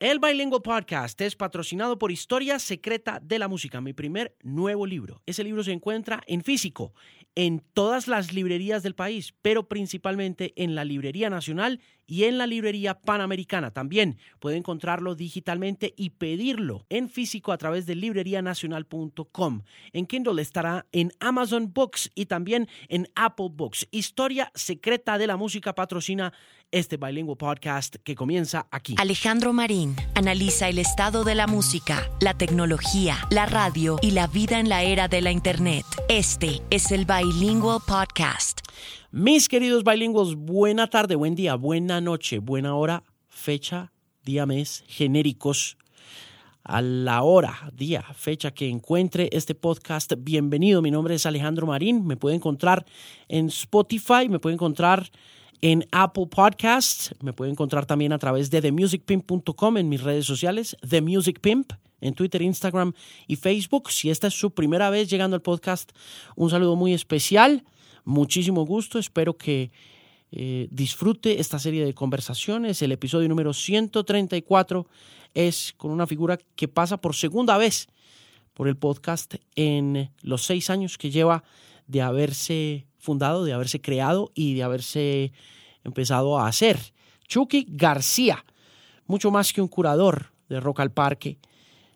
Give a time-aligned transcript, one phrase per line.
[0.00, 5.20] El Bilingual Podcast es patrocinado por Historia Secreta de la Música, mi primer nuevo libro.
[5.26, 6.94] Ese libro se encuentra en físico
[7.34, 12.46] en todas las librerías del país, pero principalmente en la Librería Nacional y en la
[12.46, 13.72] Librería Panamericana.
[13.72, 19.62] También puede encontrarlo digitalmente y pedirlo en físico a través de librerianacional.com.
[19.92, 23.86] En Kindle estará en Amazon Books y también en Apple Books.
[23.92, 26.32] Historia secreta de la música patrocina
[26.72, 28.94] este bilingüe podcast que comienza aquí.
[28.98, 34.60] Alejandro Marín analiza el estado de la música, la tecnología, la radio y la vida
[34.60, 35.84] en la era de la Internet.
[36.08, 38.60] Este es el Bilingual Podcast.
[39.10, 43.92] Mis queridos bilingües, buena tarde, buen día, buena noche, buena hora, fecha,
[44.24, 45.76] día, mes, genéricos.
[46.62, 50.82] A la hora, día, fecha que encuentre este podcast, bienvenido.
[50.82, 52.06] Mi nombre es Alejandro Marín.
[52.06, 52.86] Me puede encontrar
[53.28, 55.10] en Spotify, me puede encontrar
[55.60, 57.14] en Apple Podcasts.
[57.20, 61.02] Me puede encontrar también a través de themusicpimp.com en mis redes sociales, The
[62.00, 62.94] en Twitter, Instagram
[63.26, 63.90] y Facebook.
[63.90, 65.92] Si esta es su primera vez llegando al podcast,
[66.36, 67.64] un saludo muy especial.
[68.04, 68.98] Muchísimo gusto.
[68.98, 69.70] Espero que
[70.32, 72.80] eh, disfrute esta serie de conversaciones.
[72.82, 74.86] El episodio número 134
[75.34, 77.88] es con una figura que pasa por segunda vez
[78.54, 81.44] por el podcast en los seis años que lleva
[81.90, 85.32] de haberse fundado, de haberse creado y de haberse
[85.84, 86.78] empezado a hacer.
[87.26, 88.44] Chucky García,
[89.06, 91.38] mucho más que un curador de Rock al Parque,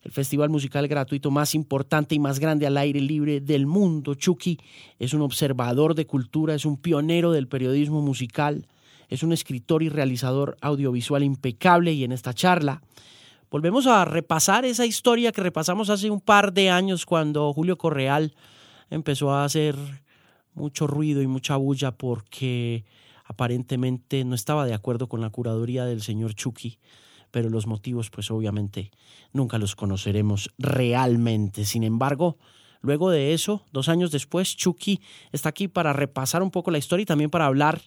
[0.03, 4.15] el festival musical gratuito más importante y más grande al aire libre del mundo.
[4.15, 4.59] Chucky
[4.99, 8.67] es un observador de cultura, es un pionero del periodismo musical,
[9.09, 12.83] es un escritor y realizador audiovisual impecable y en esta charla
[13.51, 18.35] volvemos a repasar esa historia que repasamos hace un par de años cuando Julio Correal
[18.91, 19.77] empezó a hacer
[20.55, 22.85] mucho ruido y mucha bulla porque
[23.25, 26.79] aparentemente no estaba de acuerdo con la curaduría del señor Chucky,
[27.31, 28.91] pero los motivos pues obviamente
[29.33, 31.65] nunca los conoceremos realmente.
[31.65, 32.39] Sin embargo,
[32.81, 35.01] luego de eso, dos años después, Chucky
[35.33, 37.83] está aquí para repasar un poco la historia y también para hablar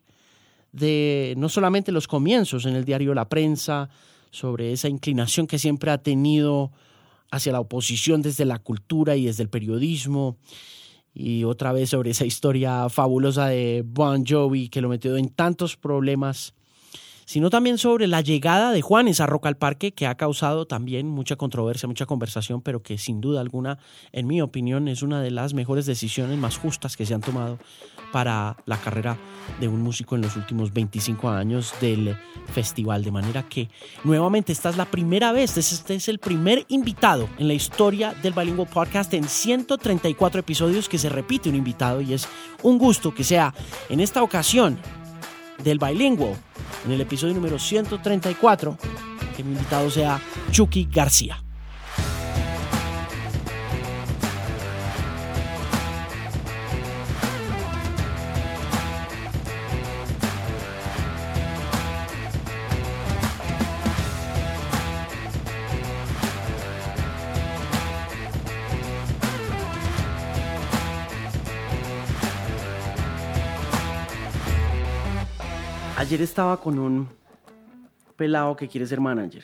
[0.72, 3.90] de no solamente los comienzos en el diario La Prensa,
[4.32, 6.72] sobre esa inclinación que siempre ha tenido
[7.32, 10.38] hacia la oposición desde la cultura y desde el periodismo,
[11.20, 15.76] y otra vez sobre esa historia fabulosa de Bon Jovi que lo metió en tantos
[15.76, 16.54] problemas,
[17.28, 21.10] sino también sobre la llegada de Juanes a Rock al Parque que ha causado también
[21.10, 23.80] mucha controversia, mucha conversación, pero que sin duda alguna,
[24.14, 27.60] en mi opinión, es una de las mejores decisiones más justas que se han tomado
[28.14, 29.18] para la carrera
[29.60, 32.16] de un músico en los últimos 25 años del
[32.54, 33.04] festival.
[33.04, 33.70] De manera que
[34.06, 38.32] nuevamente esta es la primera vez, este es el primer invitado en la historia del
[38.32, 42.26] Bilingual Podcast en 134 episodios que se repite un invitado y es
[42.64, 43.54] un gusto que sea
[43.90, 44.80] en esta ocasión
[45.64, 46.36] del Bilingual,
[46.86, 48.78] en el episodio número 134,
[49.36, 50.20] que mi invitado sea
[50.52, 51.42] Chucky García.
[76.08, 77.10] Ayer estaba con un
[78.16, 79.44] pelado que quiere ser manager.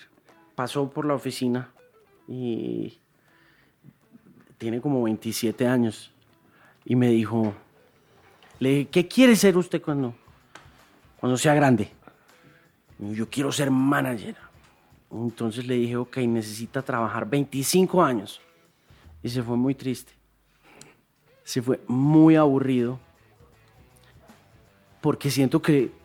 [0.56, 1.70] Pasó por la oficina
[2.26, 3.00] y
[4.58, 6.14] tiene como 27 años.
[6.86, 7.54] Y me dijo,
[8.60, 10.16] le dije, ¿qué quiere ser usted cuando,
[11.20, 11.92] cuando sea grande?
[12.98, 14.38] yo quiero ser manager.
[15.12, 18.40] Entonces le dije, ok, necesita trabajar 25 años.
[19.22, 20.14] Y se fue muy triste.
[21.44, 23.02] Se fue muy aburrido.
[25.02, 26.03] Porque siento que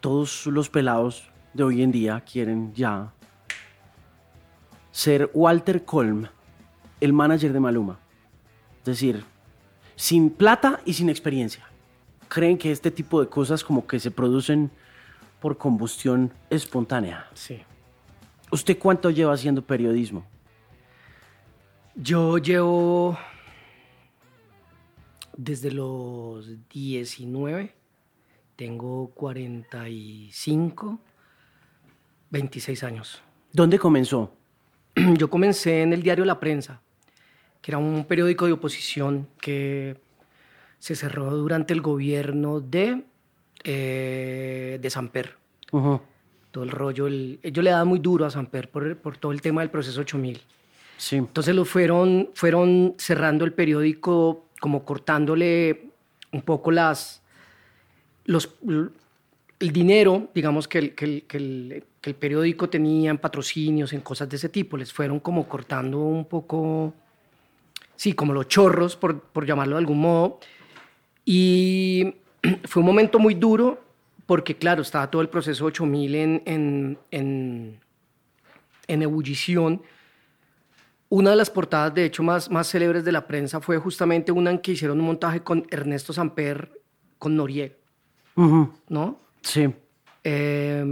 [0.00, 3.12] todos los pelados de hoy en día quieren ya
[4.90, 6.26] ser Walter Colm,
[7.00, 7.98] el manager de Maluma.
[8.78, 9.24] Es decir,
[9.94, 11.66] sin plata y sin experiencia.
[12.28, 14.70] Creen que este tipo de cosas como que se producen
[15.40, 17.28] por combustión espontánea.
[17.34, 17.62] Sí.
[18.50, 20.26] ¿Usted cuánto lleva haciendo periodismo?
[21.94, 23.18] Yo llevo
[25.36, 27.74] desde los 19
[28.56, 30.98] tengo 45,
[32.30, 33.22] 26 años.
[33.52, 34.32] ¿Dónde comenzó?
[35.16, 36.80] Yo comencé en el diario La Prensa,
[37.60, 40.00] que era un periódico de oposición que
[40.78, 43.04] se cerró durante el gobierno de,
[43.64, 45.36] eh, de Samper.
[46.50, 49.42] Todo el rollo, el, ellos le daban muy duro a Samper por, por todo el
[49.42, 50.40] tema del proceso 8000.
[50.96, 51.16] Sí.
[51.16, 55.90] Entonces lo fueron, fueron cerrando el periódico, como cortándole
[56.32, 57.22] un poco las,
[58.26, 58.54] los,
[59.58, 63.92] el dinero, digamos, que el, que, el, que, el, que el periódico tenía en patrocinios,
[63.92, 66.92] en cosas de ese tipo, les fueron como cortando un poco,
[67.96, 70.40] sí, como los chorros, por, por llamarlo de algún modo.
[71.24, 72.14] Y
[72.64, 73.80] fue un momento muy duro
[74.26, 77.80] porque, claro, estaba todo el proceso 8000 en, en, en,
[78.88, 79.82] en ebullición.
[81.08, 84.50] Una de las portadas, de hecho, más, más célebres de la prensa fue justamente una
[84.50, 86.72] en que hicieron un montaje con Ernesto Samper,
[87.18, 87.36] con
[88.36, 89.18] ¿no?
[89.42, 89.68] Sí.
[90.24, 90.84] Eh,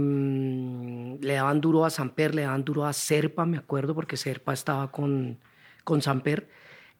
[1.21, 4.91] le daban duro a Samper, le daban duro a Serpa, me acuerdo, porque Serpa estaba
[4.91, 5.37] con,
[5.83, 6.47] con Samper.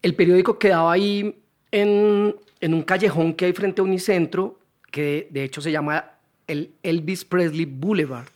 [0.01, 4.59] El periódico quedaba ahí en, en un callejón que hay frente a Unicentro,
[4.92, 6.12] que de hecho se llama
[6.47, 8.27] el Elvis Presley Boulevard.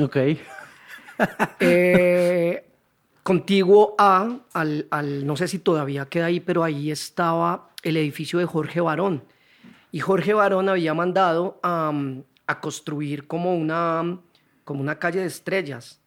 [0.00, 0.16] Ok.
[1.58, 2.64] Eh,
[3.24, 8.38] contiguo a, al, al- no sé si todavía queda ahí, pero ahí estaba el edificio
[8.38, 9.24] de Jorge Barón.
[9.92, 11.92] Y Jorge Barón había mandado a,
[12.46, 14.18] a construir como una,
[14.64, 16.00] como una calle de estrellas.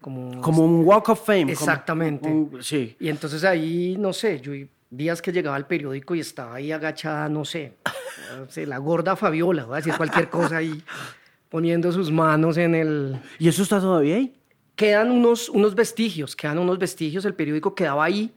[0.00, 1.42] Como, Como un Walk of Fame.
[1.42, 2.28] como Exactamente.
[2.28, 2.96] un- sí.
[3.00, 4.52] Y entonces ahí, no sé, yo
[4.88, 7.74] días que llegaba al periódico y estaba ahí agachada, no sé,
[8.38, 10.80] no sé, la gorda Fabiola, voy a decir cualquier cosa ahí,
[11.48, 14.32] poniendo sus manos en el, ¿Y eso está todavía ahí?
[14.76, 18.32] quedan unos, unos vestigios, quedan unos vestigios, el periódico quedaba ahí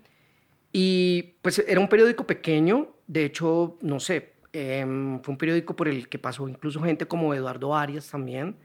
[0.74, 5.88] y pues era un periódico pequeño, de hecho, no sé, em, fue un periódico por
[5.88, 8.56] el que pasó incluso gente como Eduardo Arias también.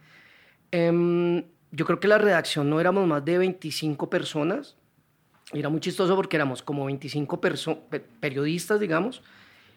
[0.70, 4.76] Em, yo creo que la redacción no éramos más de 25 personas,
[5.52, 9.22] era muy chistoso porque éramos como 25 perso- pe- periodistas, digamos,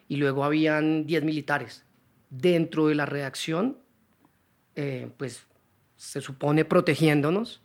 [0.08, 1.84] y luego habían 10 militares.
[2.30, 3.78] Dentro de la redacción,
[4.76, 5.46] eh, pues
[5.96, 7.62] se supone protegiéndonos,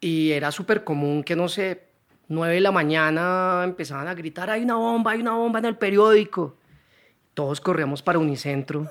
[0.00, 1.88] y era súper común que, no sé,
[2.28, 5.76] 9 de la mañana empezaban a gritar, hay una bomba, hay una bomba en el
[5.76, 6.57] periódico.
[7.38, 8.90] Todos corríamos para Unicentro,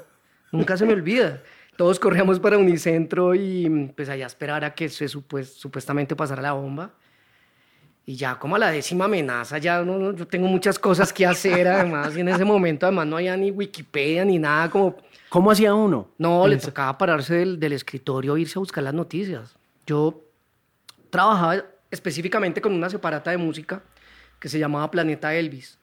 [0.53, 1.43] nunca se me olvida.
[1.75, 6.53] Todos corríamos para Unicentro y pues allá esperar a que se supues- supuestamente pasara la
[6.53, 6.91] bomba.
[8.05, 11.67] Y ya como a la décima amenaza, ya no, yo tengo muchas cosas que hacer
[11.67, 14.95] además, y en ese momento además no había ni Wikipedia ni nada como...
[15.27, 16.07] ¿Cómo hacía uno?
[16.17, 19.57] No, le tocaba pararse del, del escritorio e irse a buscar las noticias.
[19.85, 20.21] Yo
[21.09, 23.81] trabajaba específicamente con una separata de música
[24.39, 25.77] que se llamaba Planeta Elvis.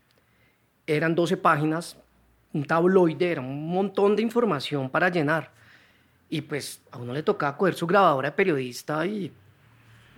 [0.86, 1.98] Eran 12 páginas,
[2.54, 5.50] un tabloide, era un montón de información para llenar.
[6.30, 9.30] Y pues a uno le tocaba coger su grabadora de periodista y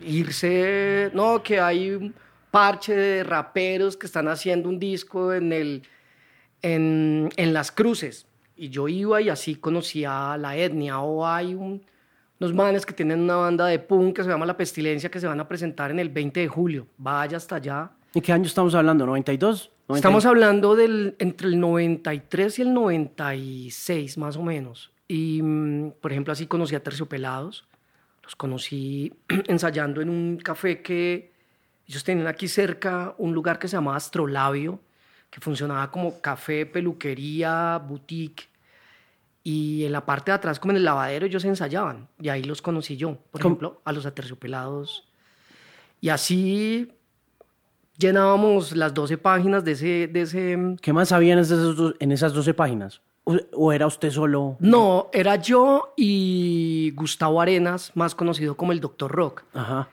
[0.01, 2.15] irse, no, que hay un
[2.51, 5.83] parche de raperos que están haciendo un disco en, el,
[6.63, 8.27] en, en Las Cruces.
[8.57, 11.01] Y yo iba y así conocía la etnia.
[11.01, 11.85] O hay un-
[12.39, 15.27] unos manes que tienen una banda de punk que se llama La Pestilencia que se
[15.27, 16.87] van a presentar en el 20 de julio.
[16.99, 17.91] Vaya hasta allá.
[18.15, 19.07] ¿En qué año estamos hablando?
[19.07, 19.71] ¿92?
[19.89, 19.97] ¿90?
[19.97, 24.91] Estamos hablando del, entre el 93 y el 96, más o menos.
[25.07, 27.67] Y, mm, por ejemplo, así conocí a Terciopelados.
[28.23, 29.13] Los conocí
[29.47, 31.33] ensayando en un café que
[31.87, 34.81] ellos tenían aquí cerca, un lugar que se llamaba Astrolabio,
[35.31, 38.49] que funcionaba como café, peluquería, boutique.
[39.45, 42.09] Y en la parte de atrás, como en el lavadero, ellos ensayaban.
[42.21, 43.55] Y ahí los conocí yo, por ¿Cómo?
[43.55, 45.07] ejemplo, a los aterciopelados.
[46.01, 46.93] Y así
[47.99, 50.59] llenábamos las 12 páginas de ese, de ese...
[50.81, 53.01] ¿Qué más sabían en esas, do- en esas 12 páginas?
[53.53, 54.57] ¿O, era usted solo?
[54.61, 59.43] No, era yo y Gustavo Arenas, más conocido como el Doctor Rock.
[59.53, 59.89] Ajá.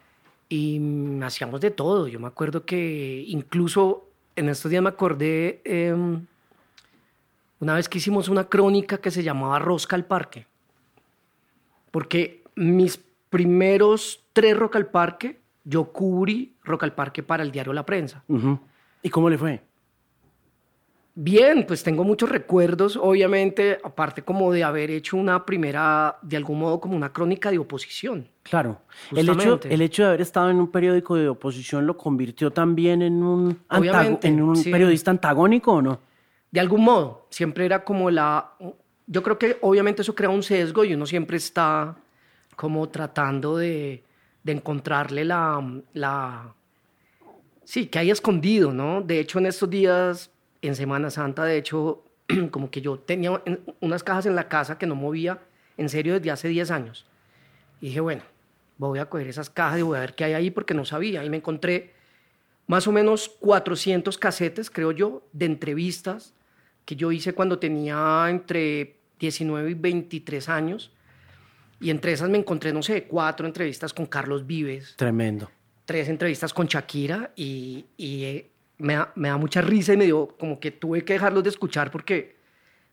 [0.49, 0.79] Y
[1.23, 2.07] hacíamos de todo.
[2.07, 6.25] Yo me acuerdo que incluso en estos días me acordé em,
[7.59, 10.45] una vez que hicimos una crónica que se llamaba Rosca al Parque.
[11.89, 12.99] Porque mis
[13.31, 18.23] primeros tres Rock al Parque, yo cubrí Rock al Parque para el diario La Prensa.
[19.01, 19.61] ¿Y cómo le fue?
[21.15, 26.57] Bien, pues tengo muchos recuerdos, obviamente, aparte como de haber hecho una primera, de algún
[26.57, 28.27] modo, como una crónica de oposición.
[28.41, 28.81] Claro.
[29.15, 33.03] El hecho, el hecho de haber estado en un periódico de oposición lo convirtió también
[33.03, 34.71] en un, antago- Obviamente, en un sí.
[34.71, 35.99] periodista antagónico o no?
[36.49, 38.53] De algún modo, siempre era como la...
[39.05, 41.95] Yo creo que obviamente eso crea un sesgo y uno siempre está
[42.55, 44.03] como tratando de,
[44.43, 46.53] de encontrarle la, la...
[47.63, 49.01] Sí, que hay escondido, ¿no?
[49.01, 50.31] De hecho, en estos días,
[50.61, 52.03] en Semana Santa, de hecho,
[52.51, 55.39] como que yo tenía en- unas cajas en la casa que no movía
[55.77, 57.05] en serio desde hace 10 años.
[57.81, 58.23] Y dije, bueno,
[58.77, 61.23] voy a coger esas cajas y voy a ver qué hay ahí porque no sabía.
[61.23, 61.93] Y me encontré
[62.67, 66.33] más o menos 400 casetes, creo yo, de entrevistas
[66.85, 70.91] que yo hice cuando tenía entre 19 y 23 años.
[71.83, 75.51] Y entre esas me encontré, no sé, cuatro entrevistas con Carlos Vives, Tremendo.
[75.85, 80.05] tres entrevistas con Shakira y, y, eh, me, da, me da mucha risa y me
[80.05, 82.35] dio como que tuve que dejarlos de escuchar porque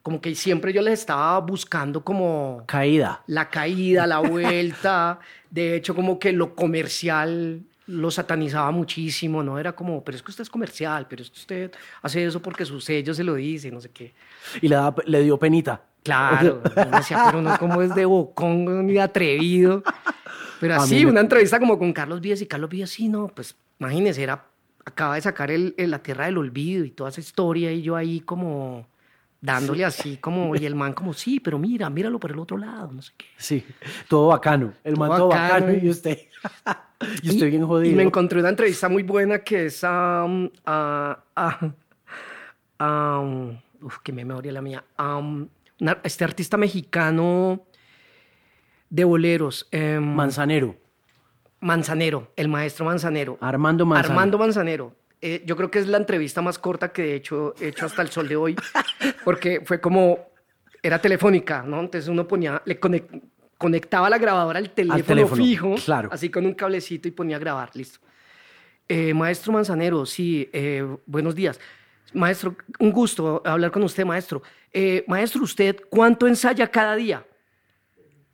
[0.02, 3.22] como que siempre yo les estaba buscando como Caída.
[3.26, 5.20] la caída, la vuelta.
[5.50, 9.58] De hecho, como que lo comercial lo satanizaba muchísimo, ¿no?
[9.58, 12.64] Era como, pero es que usted es comercial, pero es que usted hace eso porque
[12.64, 14.14] su sello se lo dice, no sé qué.
[14.62, 15.82] Y le, da- le dio penita.
[16.02, 16.62] Claro,
[16.96, 19.82] decía, pero no como es de bocón ni de atrevido.
[20.60, 23.54] Pero así, me- una entrevista como con Carlos Víez y Carlos Víez, sí, no, pues
[23.78, 24.44] imagínese, era,
[24.84, 27.96] acaba de sacar el, el La Tierra del Olvido y toda esa historia y yo
[27.96, 28.86] ahí como
[29.42, 32.90] dándole así como, y el man como, sí, pero mira, míralo por el otro lado,
[32.92, 33.24] no sé qué.
[33.38, 33.64] Sí,
[34.08, 34.74] todo bacano.
[34.84, 36.18] El Todo man todo bacano bacano y- y usted.
[37.22, 37.90] y estoy bien jodido.
[37.90, 40.24] Y me encontré una entrevista muy buena que es a.
[40.24, 41.18] um, a-
[42.78, 44.84] a, um, uf, qué memoria la mía.
[44.96, 45.48] a, um,
[45.80, 47.66] una- este artista mexicano
[48.88, 49.68] de boleros.
[49.70, 50.76] em, Manzanero.
[51.60, 53.36] Manzanero, el maestro Manzanero.
[53.40, 54.12] Armando Manzanero.
[54.12, 54.96] Armando Manzanero.
[55.20, 58.00] Eh, yo creo que es la entrevista más corta que he hecho, he hecho hasta
[58.00, 58.56] el sol de hoy,
[59.24, 60.18] porque fue como,
[60.82, 61.80] era telefónica, ¿no?
[61.80, 63.20] Entonces uno ponía, le conec-
[63.58, 66.08] conectaba la grabadora al teléfono, teléfono, fijo, claro.
[66.10, 67.98] así con un cablecito y ponía a grabar, listo.
[68.88, 71.60] Eh, maestro Manzanero, sí, eh, buenos días.
[72.12, 74.42] Maestro, un gusto hablar con usted, maestro.
[74.72, 77.24] Eh, maestro, ¿usted cuánto ensaya cada día?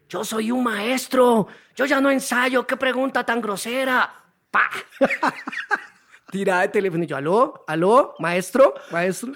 [0.08, 1.48] Yo soy un maestro.
[1.74, 2.66] Yo ya no ensayo.
[2.66, 4.08] ¿Qué pregunta tan grosera?
[4.50, 4.70] ¡Pa!
[6.30, 7.04] Tirada de teléfono.
[7.04, 7.64] Y yo, ¿aló?
[7.66, 8.14] ¿Aló?
[8.18, 8.74] ¿Maestro?
[8.90, 9.32] ¿Maestro?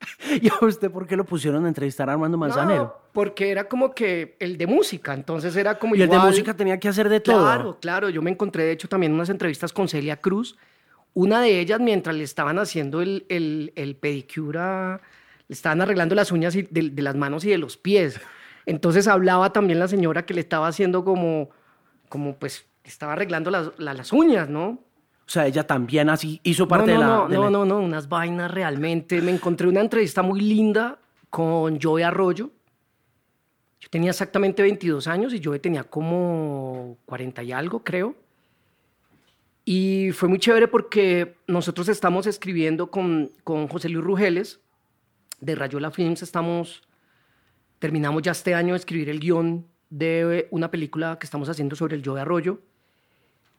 [0.40, 2.82] ¿Y a usted por qué lo pusieron a entrevistar a Armando Manzanero?
[2.82, 5.14] No, porque era como que el de música.
[5.14, 7.42] Entonces era como y el de música tenía que hacer de todo.
[7.42, 8.08] Claro, claro.
[8.08, 10.56] Yo me encontré, de hecho, también unas entrevistas con Celia Cruz.
[11.14, 15.00] Una de ellas, mientras le estaban haciendo el, el, el pedicure, a-
[15.48, 18.20] le estaban arreglando las uñas y- de, de las manos y de los pies.
[18.64, 21.50] Entonces hablaba también la señora que le estaba haciendo como,
[22.08, 24.78] como pues, estaba arreglando las, la- las uñas, ¿no?
[25.24, 27.06] O sea, ella también así hizo parte no, de la.
[27.06, 29.20] no, de no, la- no, no, unas vainas realmente.
[29.20, 30.98] Me encontré una entrevista muy linda
[31.30, 32.50] con Joe Arroyo.
[33.80, 38.14] Yo tenía exactamente 22 años y Joe tenía como 40 y algo, creo.
[39.64, 44.60] Y fue muy chévere porque nosotros estamos escribiendo con, con José Luis Rugeles
[45.40, 46.22] de Rayola Films.
[46.22, 46.82] Estamos,
[47.78, 51.96] terminamos ya este año de escribir el guion de una película que estamos haciendo sobre
[51.96, 52.60] el Joe Arroyo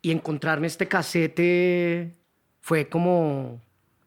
[0.02, 2.16] y encontrarme este casete
[2.60, 3.62] fue como,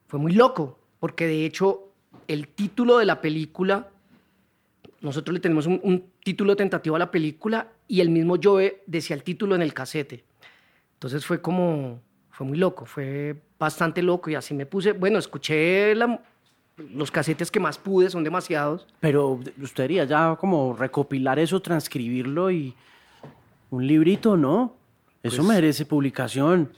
[0.07, 1.93] fue muy loco, porque de hecho
[2.29, 3.89] el título de la película,
[5.01, 9.17] nosotros le tenemos un, un título tentativo a la película y el mismo Joe decía
[9.17, 10.25] el título en el casete.
[10.97, 12.01] Entonces fue como,
[12.31, 16.21] fue muy loco, fue bastante loco y así me puse, bueno, escuché la-
[16.77, 18.87] los casetes que más pude, son demasiados.
[19.01, 22.75] Pero usted debería ya como recopilar eso, transcribirlo y.
[23.71, 24.75] Un librito, ¿no?
[25.23, 26.71] Eso Pues- merece publicación.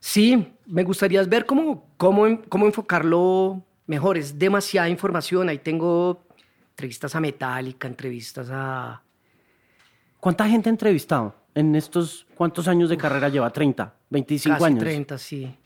[0.00, 4.16] Sí, me gustaría ver cómo, cómo, cómo enfocarlo mejor.
[4.18, 5.48] Es demasiada información.
[5.48, 6.24] Ahí tengo
[6.70, 9.00] entrevistas a Metallica, entrevistas a...
[10.20, 13.52] ¿Cuánta gente ha entrevistado en estos cuántos años de carrera lleva?
[13.52, 13.90] ¿30?
[14.10, 14.78] ¿25 casi años?
[14.78, 15.56] 30, sí.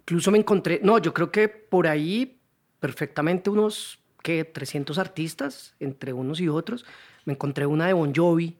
[0.00, 0.80] Incluso me encontré...
[0.82, 2.40] No, yo creo que por ahí
[2.80, 4.44] perfectamente unos, ¿qué?
[4.44, 6.84] 300 artistas, entre unos y otros.
[7.24, 8.58] Me encontré una de Bon Jovi,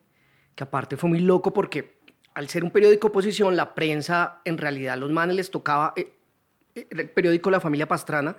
[0.55, 1.99] que aparte fue muy loco porque
[2.35, 5.93] al ser un periódico oposición, la prensa, en realidad a los manes les tocaba...
[5.97, 6.13] eh,
[6.77, 8.37] eh, el periódico La Familia Pastrana,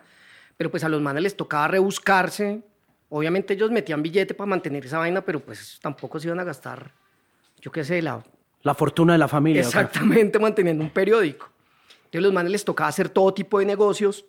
[0.55, 2.63] pero pues a los manes les tocaba rebuscarse.
[3.09, 6.93] Obviamente ellos metían billete para mantener esa vaina, pero pues tampoco se iban a gastar,
[7.63, 8.21] yo qué sé, la,
[8.61, 9.61] La fortuna de la familia.
[9.61, 11.49] Exactamente, manteniendo un periódico.
[12.05, 14.25] Entonces, los manes les tocaba hacer todo tipo de negocios.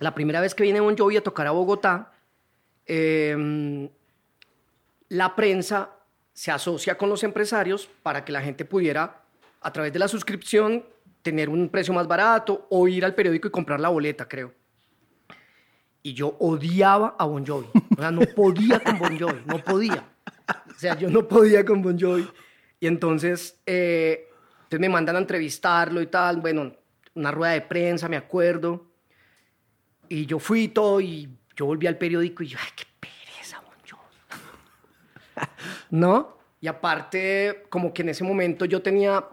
[0.00, 2.12] La primera vez que viene Bon Jovi a tocar a Bogotá,
[2.86, 3.88] eh,
[5.08, 5.90] la prensa
[6.32, 9.22] se asocia con los empresarios para que la gente pudiera,
[9.60, 10.84] a través de la suscripción,
[11.22, 14.52] tener un precio más barato o ir al periódico y comprar la boleta, creo.
[16.02, 17.68] Y yo odiaba a Bon Jovi.
[17.96, 20.04] O sea, no podía con Bon Jovi, no podía.
[20.74, 22.28] O sea, yo no podía con Bon Jovi.
[22.84, 26.42] Y entonces, eh, entonces me mandan a entrevistarlo y tal.
[26.42, 26.70] Bueno,
[27.14, 28.88] una rueda de prensa, me acuerdo.
[30.06, 33.96] Y yo fui todo y yo volví al periódico y yo, ay, qué pereza, Bon.
[35.98, 36.36] ¿No?
[36.60, 39.24] Y aparte, como que en ese momento yo tenía,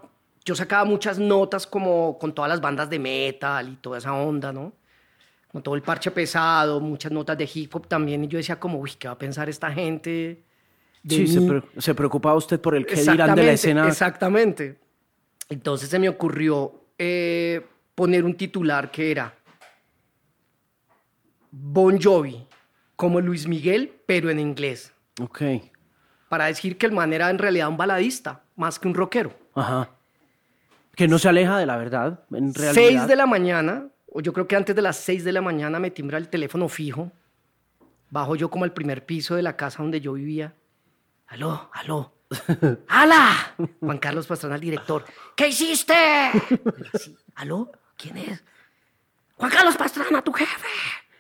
[0.46, 4.54] yo sacaba muchas notas como con todas las bandas de metal y toda esa onda,
[4.54, 4.72] ¿no?
[5.52, 8.24] Con todo el parche pesado, muchas notas de hip hop también.
[8.24, 10.42] Y yo decía como, uy, ¿qué va a pensar esta gente?
[11.08, 13.88] Sí, se, mí?" pre- se preocupaba usted por el que dirán de la escena.
[13.88, 14.80] Exactamente.
[15.50, 17.66] Entonces se me ocurrió eh,
[17.96, 19.34] poner un titular que era
[21.52, 22.46] Bon Jovi,
[22.96, 24.94] como Luis Miguel, pero en inglés.
[25.22, 25.42] Ok.
[26.30, 29.34] Para decir que el man era en realidad un baladista, más que un rockero.
[29.54, 29.90] Ajá.
[30.96, 32.74] Que no se aleja de la verdad, en realidad.
[32.74, 35.80] 6 de la mañana, o yo creo que antes de las 6 de la mañana
[35.80, 37.12] me timbra el teléfono fijo
[38.10, 40.54] Bajo yo como al primer piso de la casa donde yo vivía.
[41.32, 42.12] Aló, aló.
[42.90, 43.56] ¡Hala!
[43.80, 45.06] Juan Carlos Pastrana, el director.
[45.34, 45.96] ¿Qué hiciste?
[47.36, 47.72] ¿Aló?
[47.96, 48.44] ¿Quién es?
[49.38, 50.68] Juan Carlos Pastrana, tu jefe.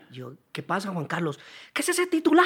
[0.10, 1.40] Y yo, ¿qué pasa, Juan Carlos?
[1.72, 2.46] ¿Qué es ese titular?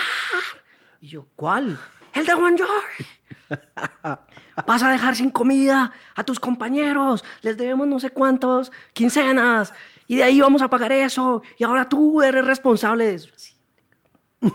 [1.01, 1.79] Y yo, ¿cuál?
[2.13, 3.05] El de Juan George.
[4.67, 7.25] Vas a dejar sin comida a tus compañeros.
[7.41, 9.73] Les debemos no sé cuántos quincenas.
[10.05, 11.41] Y de ahí vamos a pagar eso.
[11.57, 13.29] Y ahora tú eres responsable de eso.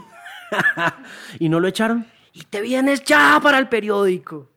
[1.40, 2.06] ¿Y no lo echaron?
[2.32, 4.48] Y te vienes ya para el periódico.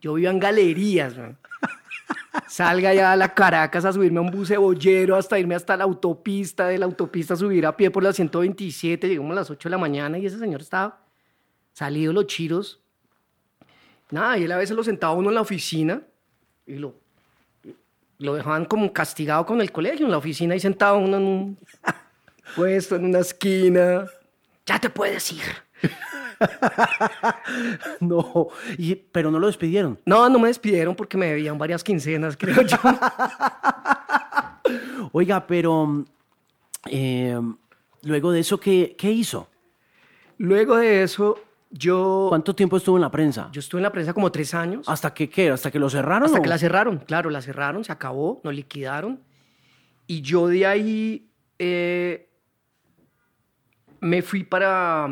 [0.00, 1.38] Yo vivo en galerías, man.
[2.48, 5.84] Salga ya a la Caracas a subirme a un bus cebollero hasta irme hasta la
[5.84, 9.70] autopista, de la autopista subir a pie por la 127, llegamos a las 8 de
[9.70, 11.00] la mañana y ese señor estaba
[11.72, 12.80] salido los chiros.
[14.10, 16.00] Nada, y él a veces lo sentaba uno en la oficina
[16.66, 16.94] y lo,
[18.18, 21.58] lo dejaban como castigado con el colegio en la oficina y sentado uno en un
[22.56, 24.06] puesto en una esquina.
[24.64, 25.42] Ya te puedes ir.
[28.00, 29.98] No, y- pero no lo despidieron.
[30.06, 32.76] No, no me despidieron porque me debían varias quincenas, creo yo.
[35.12, 36.04] Oiga, pero
[36.90, 37.38] eh,
[38.02, 39.48] luego de eso, ¿qué, qué hizo?
[40.36, 41.36] Luego de eso,
[41.70, 43.48] yo, ¿Cuánto tiempo estuvo en la prensa?
[43.52, 44.88] yo estuve en la prensa como tres años.
[44.88, 45.50] ¿Hasta que qué?
[45.50, 46.24] ¿Hasta que lo cerraron?
[46.24, 46.42] Hasta o?
[46.42, 49.20] que la cerraron, claro, la cerraron, se acabó, nos liquidaron.
[50.06, 51.28] Y yo de ahí
[51.58, 52.28] eh,
[54.00, 55.08] me fui para,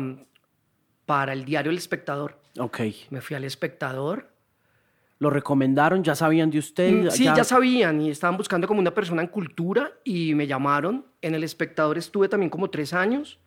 [1.07, 2.37] para el diario El Espectador.
[2.59, 2.79] Ok.
[3.09, 4.29] Me fui al Espectador.
[5.19, 6.03] ¿Lo recomendaron?
[6.03, 6.91] ¿Ya sabían de usted?
[6.91, 11.05] Mm, Sí, ya sabían y estaban buscando como una persona en cultura y me llamaron.
[11.21, 13.39] En El Espectador estuve también como tres años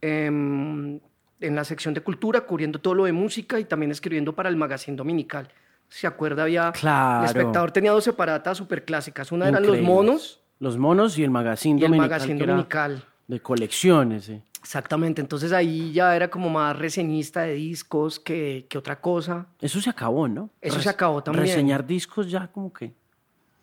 [0.00, 1.00] em,
[1.40, 4.56] en la sección de cultura, cubriendo todo lo de música y también escribiendo para el
[4.56, 5.48] Magazine Dominical.
[5.88, 6.44] ¿Se acuerda?
[6.44, 7.24] Había, Claro.
[7.24, 9.32] El Espectador tenía dos separatas súper clásicas.
[9.32, 9.80] Una eran Los.
[9.82, 12.10] Monos Los monos y el magazine y el dominical.
[12.10, 13.04] Magazine que era Dominical.
[13.26, 14.42] De colecciones, sí.
[14.60, 19.46] Exactamente, entonces ahí ya era como más reseñista de discos que, que otra cosa.
[19.60, 20.50] Eso se acabó, ¿no?
[20.60, 21.46] Eso se acabó también.
[21.46, 22.92] Reseñar discos ya como que...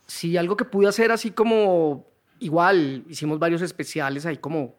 [0.05, 2.07] Sí, algo que pude hacer así como,
[2.39, 4.75] igual, hicimos varios especiales ahí como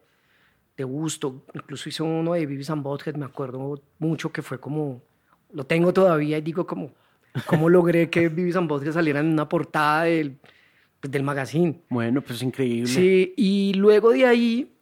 [0.77, 5.01] de gusto, incluso hice uno de Vivis and Butthead, me acuerdo mucho que fue como,
[5.51, 6.91] lo tengo todavía y digo como,
[7.45, 10.37] ¿cómo logré que Vivis and Butthead salieran en una portada del,
[10.99, 11.81] pues, del magazine?
[11.89, 12.87] Bueno, pues increíble.
[12.87, 14.74] Sí, y luego de ahí,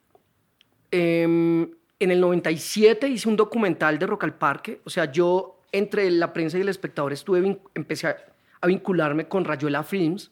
[0.93, 4.81] em, en el 97 hice un documental de Rock al Parque.
[4.85, 8.17] O sea, yo entre la prensa y el espectador estuve, empecé a,
[8.61, 10.31] a vincularme con Rayuela Films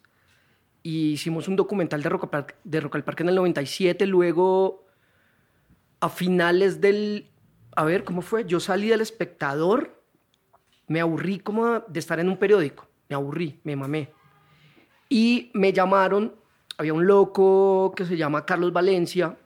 [0.84, 4.06] y hicimos un documental de Rock, al Parque, de Rock al Parque en el 97.
[4.06, 4.86] Luego,
[6.00, 7.28] a finales del...
[7.76, 8.46] A ver, ¿cómo fue?
[8.46, 10.02] Yo salí del espectador,
[10.88, 12.88] me aburrí como de estar en un periódico.
[13.10, 14.12] Me aburrí, me mamé.
[15.08, 16.36] Y me llamaron,
[16.78, 19.38] había un loco que se llama Carlos Valencia,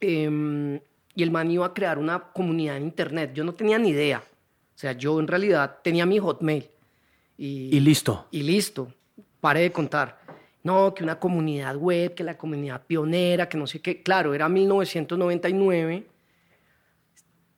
[0.00, 0.80] em,
[1.14, 3.32] y el man iba a crear una comunidad en internet.
[3.34, 4.18] Yo no tenía ni idea.
[4.18, 6.68] O sea, yo en realidad tenía mi hotmail.
[7.36, 8.26] Y listo.
[8.30, 8.92] Y listo,
[9.40, 10.20] pare de contar.
[10.62, 14.02] No, que una comunidad web, que la comunidad pionera, que no sé qué.
[14.02, 16.06] Claro, era 1999.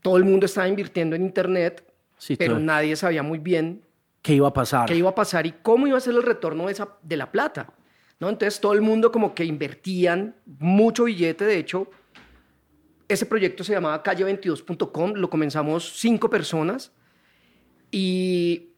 [0.03, 1.87] Todo el mundo estaba invirtiendo en internet,
[2.19, 3.83] Sí, pero nadie sabía muy bien
[4.23, 4.89] ¿Qué iba a pasar?
[4.89, 7.31] qué iba a pasar y cómo iba a ser el retorno de, esa, de la
[7.31, 7.73] plata.
[8.19, 8.29] ¿no?
[8.29, 11.45] Entonces todo el mundo como que invertían mucho billete.
[11.45, 11.91] De hecho,
[13.09, 16.93] ese proyecto se llamaba calle22.com, lo comenzamos cinco personas
[17.91, 18.73] y,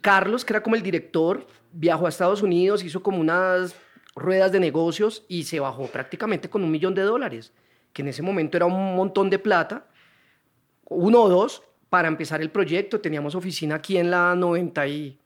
[0.00, 3.74] Carlos, que era como el director, viajó a Estados Unidos, hizo como unas
[4.14, 7.52] ruedas de negocios y se bajó prácticamente con un millón de dólares,
[7.92, 9.86] que en ese momento era un montón de plata,
[10.84, 13.00] uno o dos, para empezar el proyecto.
[13.00, 15.18] Teníamos oficina aquí en la 90 y,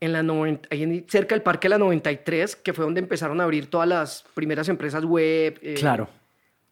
[0.00, 3.44] en la 90, ahí cerca del Parque de la 93, que fue donde empezaron a
[3.44, 5.58] abrir todas las primeras empresas web.
[5.62, 6.08] eh, Claro.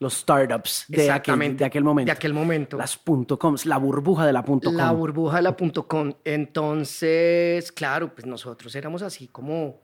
[0.02, 2.06] Los startups de aquel, de aquel momento.
[2.06, 2.76] de aquel momento.
[2.76, 4.60] Las .coms, la burbuja de la .com.
[4.72, 6.12] La burbuja de la .com.
[6.24, 9.80] Entonces, claro, pues nosotros éramos así como...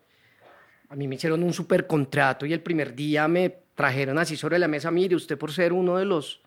[0.88, 4.58] A mí me hicieron un super contrato y el primer día me trajeron así sobre
[4.58, 6.40] la mesa, mire, usted por ser uno de los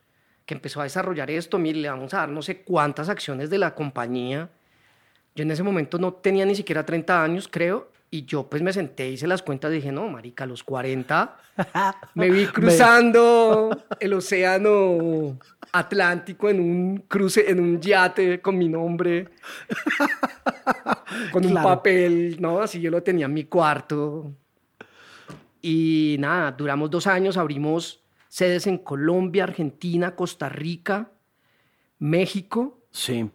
[0.45, 3.57] que empezó a desarrollar esto, mire, le vamos a dar no sé cuántas acciones de
[3.57, 4.49] la compañía.
[5.33, 8.73] Yo en ese momento no tenía ni siquiera 30 años, creo, y yo pues me
[8.73, 11.37] senté, hice las cuentas y dije, no, marica, a los 40
[12.15, 15.39] me vi cruzando el océano
[15.71, 19.29] Atlántico en un cruce, en un yate con mi nombre,
[21.31, 22.59] con un papel, ¿no?
[22.59, 24.33] Así yo lo tenía en mi cuarto.
[25.61, 31.11] Y nada, duramos dos años, abrimos sedes en Colombia, Argentina, Costa Rica,
[31.99, 33.29] México Sí.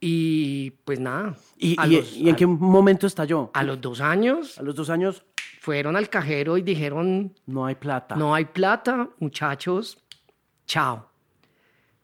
[0.00, 1.36] Y pues nada.
[1.58, 3.50] ¿Y, a y- los- y en a- qué momento estalló?
[3.52, 5.24] a los dos años A los dos años
[5.60, 8.16] fueron al cajero y dijeron, no hay plata.
[8.16, 9.98] no hay plata, muchachos,
[10.66, 11.06] chao.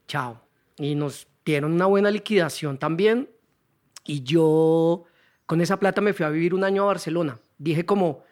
[0.06, 0.42] chao.
[0.78, 3.30] Y nos dieron una buena liquidación también.
[4.04, 5.04] Y yo
[5.46, 7.40] con esa plata me fui a vivir un año a Barcelona.
[7.58, 8.22] Dije como,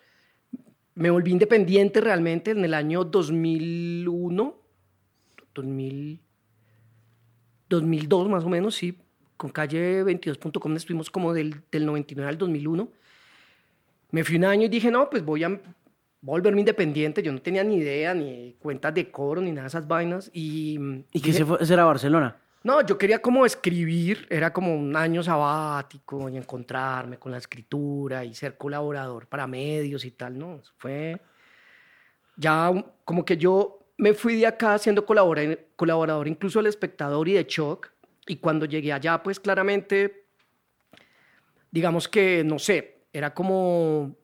[0.95, 4.55] me volví independiente realmente en el año 2001,
[5.55, 6.21] 2000,
[7.69, 8.99] 2002 más o menos, sí.
[9.37, 12.89] Con calle 22.com estuvimos como del, del 99 al 2001.
[14.11, 15.61] Me fui un año y dije, no, pues voy a
[16.21, 17.23] volverme independiente.
[17.23, 20.31] Yo no tenía ni idea, ni cuentas de coro, ni nada de esas vainas.
[20.33, 20.79] ¿Y,
[21.13, 21.59] ¿Y qué se fue?
[21.61, 22.37] ¿Ese era Barcelona?
[22.65, 28.25] No, yo quería como escribir, era como un año sabático y encontrarme con la escritura
[28.25, 30.63] y ser colaborador para medios y tal, ¿no?
[30.79, 31.21] Fue
[32.37, 32.73] ya
[33.05, 37.47] como que yo me fui de acá siendo colaborador, colaborador incluso del espectador y de
[37.47, 37.93] Choc,
[38.27, 40.27] y cuando llegué allá, pues claramente,
[41.71, 44.17] digamos que, no sé, era como,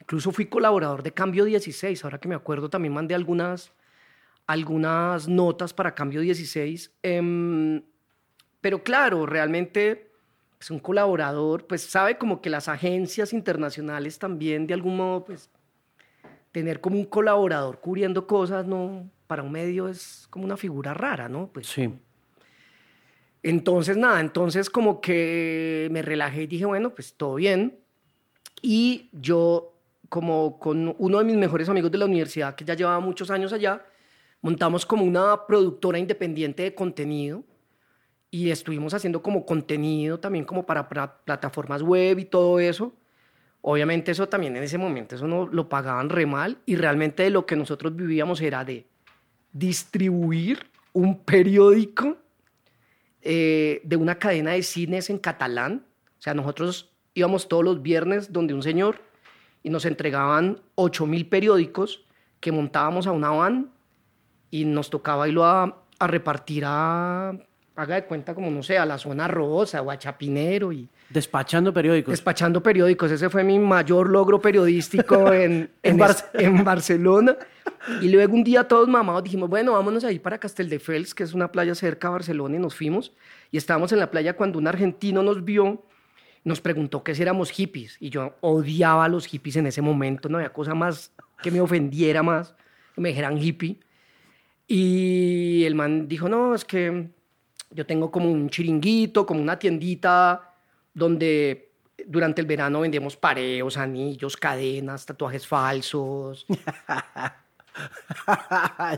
[0.00, 3.72] incluso fui colaborador de Cambio 16, ahora que me acuerdo también mandé algunas
[4.50, 6.92] algunas notas para Cambio 16.
[7.04, 7.82] Em,
[8.60, 10.10] pero claro, realmente
[10.60, 15.50] es un colaborador, pues sabe como que las agencias internacionales también de algún modo, pues
[16.50, 21.28] tener como un colaborador cubriendo cosas, no, para un medio es como una figura rara,
[21.28, 21.46] ¿no?
[21.52, 21.94] Pues, sí.
[23.42, 27.78] Entonces, nada, entonces como que me relajé y dije, bueno, pues todo bien.
[28.62, 29.74] Y yo,
[30.08, 33.52] como con uno de mis mejores amigos de la universidad, que ya llevaba muchos años
[33.52, 33.82] allá,
[34.42, 37.44] montamos como una productora independiente de contenido
[38.30, 42.92] y estuvimos haciendo como contenido también como para, plataformas web y todo eso.
[43.62, 47.44] Obviamente eso también en ese momento, eso no lo pagaban re mal y realmente lo
[47.44, 48.86] que nosotros vivíamos era de
[49.52, 52.16] distribuir un periódico
[53.22, 55.84] eh, de una cadena de cines en catalán.
[56.18, 59.02] O sea, nosotros íbamos todos los viernes donde un señor
[59.62, 62.04] y nos entregaban 8 mil periódicos
[62.40, 63.70] que montábamos a una van
[64.50, 67.32] y nos tocaba irlo a, a repartir a,
[67.76, 70.88] haga de cuenta como, no sé, a la zona rosa o a Chapinero y...
[71.10, 72.12] Despachando periódicos.
[72.12, 73.10] Despachando periódicos.
[73.10, 76.00] Ese fue mi mayor logro periodístico en, en,
[76.34, 77.36] en, Barcelona.
[78.00, 81.50] Y luego un día todos mamados dijimos, bueno, vámonos ahí para Casteldefels, que es una
[81.50, 83.12] playa cerca de Barcelona, y nos fuimos.
[83.50, 85.82] Y estábamos en la playa cuando un argentino nos vio,
[86.44, 87.96] nos preguntó que si éramos hippies.
[87.98, 91.60] Y yo odiaba a los hippies en ese momento, no había cosa más que me
[91.60, 92.54] ofendiera más,
[92.94, 93.80] que me dijeran hippie.
[94.68, 97.08] Y el man dijo, no, es que
[97.70, 100.49] yo tengo como un chiringuito, como una tiendita
[100.94, 101.72] donde
[102.06, 106.46] durante el verano vendemos pareos, anillos, cadenas, tatuajes falsos.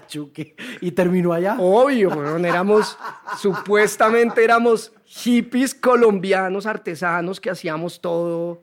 [0.07, 0.57] Chuque.
[0.81, 1.57] ¿Y terminó allá?
[1.59, 2.99] Obvio, éramos,
[3.39, 8.63] supuestamente éramos hippies colombianos, artesanos que hacíamos todo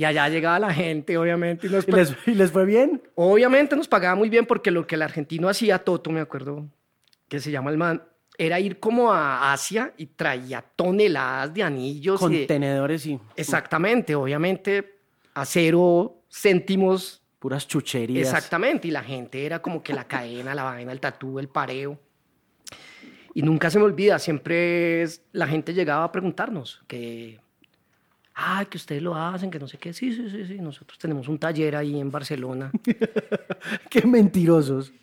[0.00, 1.66] y allá llegaba la gente, obviamente.
[1.66, 3.02] Y, les, fue bien?
[3.14, 6.66] Obviamente nos pagaba muy bien porque lo que el argentino hacía, Toto, me acuerdo,
[7.28, 8.02] que se llama el man,
[8.40, 12.18] era ir como a Asia y traía toneladas de anillos.
[12.18, 13.20] Contenedores y...
[13.36, 15.00] Exactamente, obviamente
[15.34, 17.22] acero, céntimos.
[17.38, 18.26] Puras chucherías.
[18.26, 21.98] Exactamente, y la gente era como que la cadena, la vaina, el tatú, el pareo.
[23.34, 27.40] Y nunca se me olvida, siempre la gente llegaba a preguntarnos que
[28.32, 29.92] ay, que ustedes lo hacen, que no sé qué.
[29.92, 30.54] Sí, sí, sí, sí.
[30.60, 32.70] Nosotros tenemos un taller ahí en Barcelona.
[33.90, 34.94] qué mentirosos.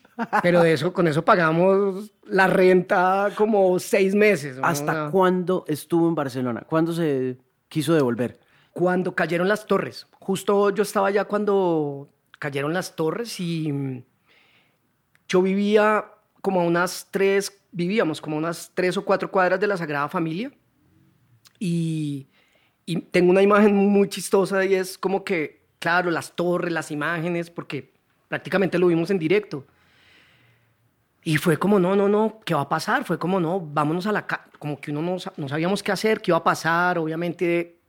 [0.41, 4.57] Pero de eso, con eso pagamos la renta como seis meses.
[4.61, 6.65] ¿Hasta cuándo estuvo en Barcelona?
[6.67, 7.37] ¿Cuándo se
[7.69, 8.39] quiso devolver?
[8.73, 10.07] Cuando cayeron las torres.
[10.19, 14.03] Justo yo estaba allá cuando cayeron las torres y
[15.27, 16.05] yo vivía
[16.41, 20.07] como a unas tres, vivíamos como a unas tres o cuatro cuadras de la Sagrada
[20.09, 20.51] Familia.
[21.59, 22.27] Y
[22.89, 27.49] y tengo una imagen muy chistosa y es como que, claro, las torres, las imágenes,
[27.49, 27.93] porque
[28.29, 29.67] prácticamente lo vimos en directo.
[31.27, 33.03] Y fue como, no, no, no, ¿qué va a pasar?
[33.03, 36.21] Fue como, no, vámonos a la casa, como que uno no, no sabíamos qué hacer,
[36.21, 36.97] qué iba a pasar.
[36.97, 37.79] Obviamente,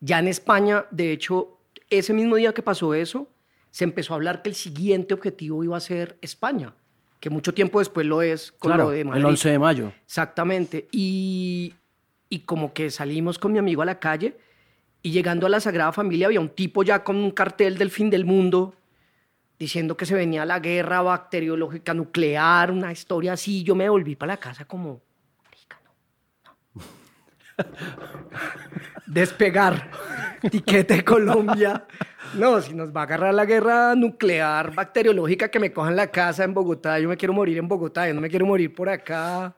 [0.00, 3.28] ya en España, de hecho, ese mismo día que pasó eso,
[3.70, 6.74] se empezó a hablar que el siguiente objetivo iba a ser España,
[7.20, 9.92] que mucho tiempo después lo es con claro, lo de El 11 de mayo.
[10.04, 10.88] Exactamente.
[10.92, 11.72] Y
[12.34, 14.36] y como que salimos con mi amigo a la calle
[15.02, 18.10] y llegando a la Sagrada Familia había un tipo ya con un cartel del fin
[18.10, 18.74] del mundo
[19.64, 23.62] diciendo que se venía la guerra bacteriológica nuclear, una historia así.
[23.62, 25.00] Yo me volví para la casa como,
[26.44, 26.84] no,
[29.06, 29.90] Despegar,
[30.50, 31.86] tiquete Colombia.
[32.34, 36.44] No, si nos va a agarrar la guerra nuclear bacteriológica que me cojan la casa
[36.44, 39.54] en Bogotá, yo me quiero morir en Bogotá, yo no me quiero morir por acá.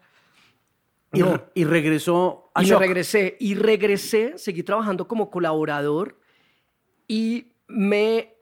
[1.54, 3.36] Y, regresó a Y regresé.
[3.40, 6.18] Y regresé, seguí trabajando como colaborador
[7.08, 8.35] y me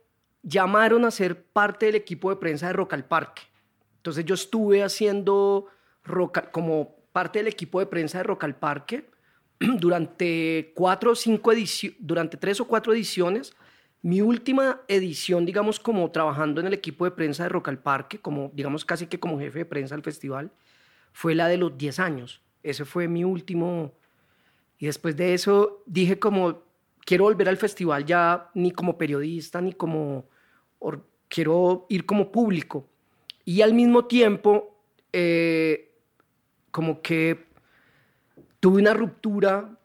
[0.44, 3.42] llamaron a ser parte del equipo de prensa de Rock al Parque.
[3.96, 5.66] Entonces yo estuve haciendo
[6.52, 9.08] como parte del equipo de prensa de Rock al Parque
[9.58, 11.52] durante cuatro o cinco
[11.98, 13.54] durante tres o cuatro ediciones.
[14.02, 18.18] Mi última edición, digamos, como trabajando en el equipo de prensa de Rock al Parque,
[18.18, 20.52] como, digamos, casi que como jefe de prensa del festival,
[21.12, 22.42] fue la de los 10 años.
[22.62, 23.94] Ese fue mi último.
[24.78, 26.64] Y después de eso dije como,
[27.06, 30.28] quiero volver al festival ya ni como periodista, ni como,
[31.28, 32.88] quiero ir como público.
[33.44, 34.80] Y al mismo tiempo,
[35.12, 35.92] eh,
[36.70, 37.46] como que
[38.60, 39.78] tuve una ruptura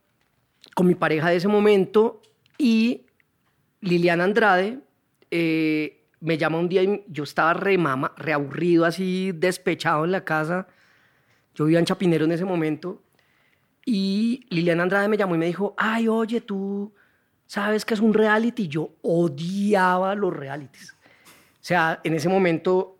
[0.76, 2.22] con mi pareja de ese momento
[2.58, 3.06] y
[3.82, 4.80] Liliana Andrade
[5.32, 10.24] eh, me llama un día y yo estaba re mama, reaburrido, así despechado en la
[10.24, 10.68] casa.
[11.56, 13.02] Yo vivía en Chapinero en ese momento.
[13.86, 16.94] Y Liliana Andrade me llamó y me dijo, ay, oye, tú
[17.50, 18.68] sabes que es un reality.
[18.68, 20.96] Yo odiaba los realities.
[21.02, 23.00] O sea, en ese momento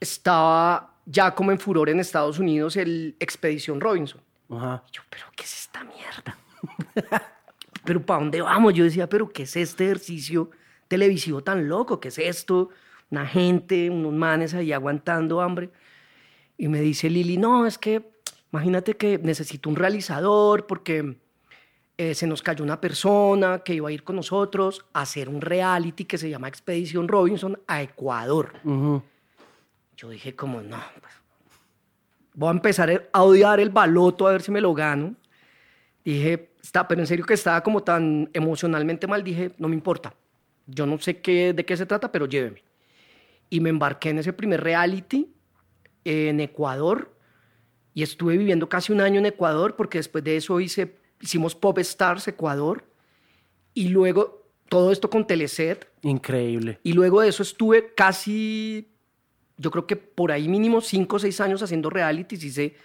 [0.00, 4.20] estaba ya como en furor en Estados Unidos el Expedición Robinson.
[4.50, 4.82] Ajá.
[4.92, 6.36] yo, pero ¿qué es esta mierda?
[7.84, 8.74] pero ¿para dónde vamos?
[8.74, 10.50] Yo decía, pero ¿qué es este ejercicio
[10.88, 12.00] televisivo tan loco?
[12.00, 12.70] ¿Qué es esto?
[13.10, 15.70] Una gente, unos manes ahí aguantando hambre.
[16.58, 18.10] Y me dice Lili, no, es que
[18.52, 21.16] imagínate que necesito un realizador porque
[21.96, 25.40] eh, se nos cayó una persona que iba a ir con nosotros a hacer un
[25.40, 28.52] reality que se llama Expedición Robinson a Ecuador.
[29.96, 31.14] Yo dije como, no, pues,
[32.34, 35.14] voy a empezar a odiar el baloto a ver si me lo gano.
[36.04, 40.12] Dije, está, pero en serio que estaba como tan emocionalmente mal, dije, no me importa.
[40.66, 42.62] Yo no sé qué, de qué se trata, pero lléveme.
[43.50, 45.28] Y me embarqué en ese primer reality
[46.04, 47.14] en Ecuador
[47.94, 51.78] y estuve viviendo casi un año en Ecuador porque después de eso hice, hicimos Pop
[51.78, 52.84] Stars Ecuador
[53.72, 55.88] y luego todo esto con Teleset.
[56.02, 56.78] Increíble.
[56.82, 58.88] Y luego de eso estuve casi,
[59.56, 62.44] yo creo que por ahí mínimo cinco o seis años haciendo realities.
[62.44, 62.76] Hice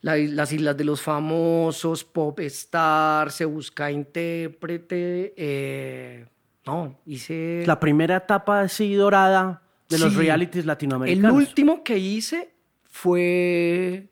[0.00, 5.32] las Islas de los Famosos, Pop Star, Se Busca Intérprete.
[5.36, 6.26] Eh,
[6.66, 7.62] no, hice...
[7.64, 11.30] La primera etapa así dorada de los realities latinoamericanos.
[11.30, 12.50] El último que hice
[12.90, 14.08] fue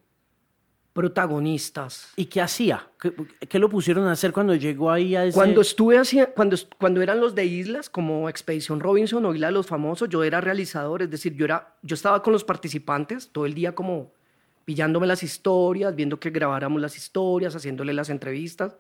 [0.95, 2.09] protagonistas.
[2.17, 2.89] ¿Y qué hacía?
[3.49, 5.35] ¿Qué, lo pusieron a hacer cuando llegó ahí a ese...
[5.35, 9.53] Cuando estuve haciendo, cuando, cuando eran los de islas, como Expedición Robinson o Isla de
[9.53, 13.45] los Famosos, yo era realizador, es decir, yo, era, yo estaba con los participantes todo
[13.45, 14.13] el día como
[14.65, 18.77] pillándome las historias, viendo que grabáramos las historias, haciéndole las entrevistas.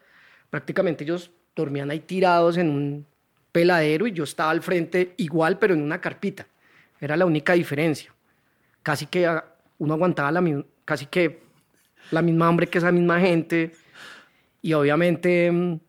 [0.50, 3.07] Prácticamente ellos dormían ahí tirados en un
[3.50, 6.46] peladero y yo estaba al frente igual, pero en una carpita.
[7.00, 8.14] Era la única diferencia.
[8.85, 9.29] Casi que
[9.79, 11.43] uno aguantaba la, casi que
[12.11, 13.73] la misma hambre que esa misma gente.
[14.62, 15.81] Y obviamente mm,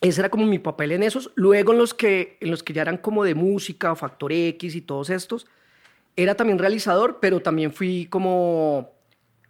[0.00, 1.30] ese era como mi papel en esos.
[1.34, 4.80] Luego en los que, en los que ya eran como de música, Factor X y
[4.80, 5.46] todos estos,
[6.16, 8.90] era también realizador, pero también fui como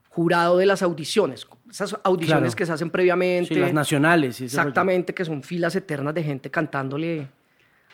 [0.08, 1.46] jurado de las audiciones.
[1.70, 3.54] Esas audiciones que se hacen previamente.
[3.54, 4.40] Sí, las nacionales.
[4.40, 7.28] exactamente, que son filas eternas de gente cantándole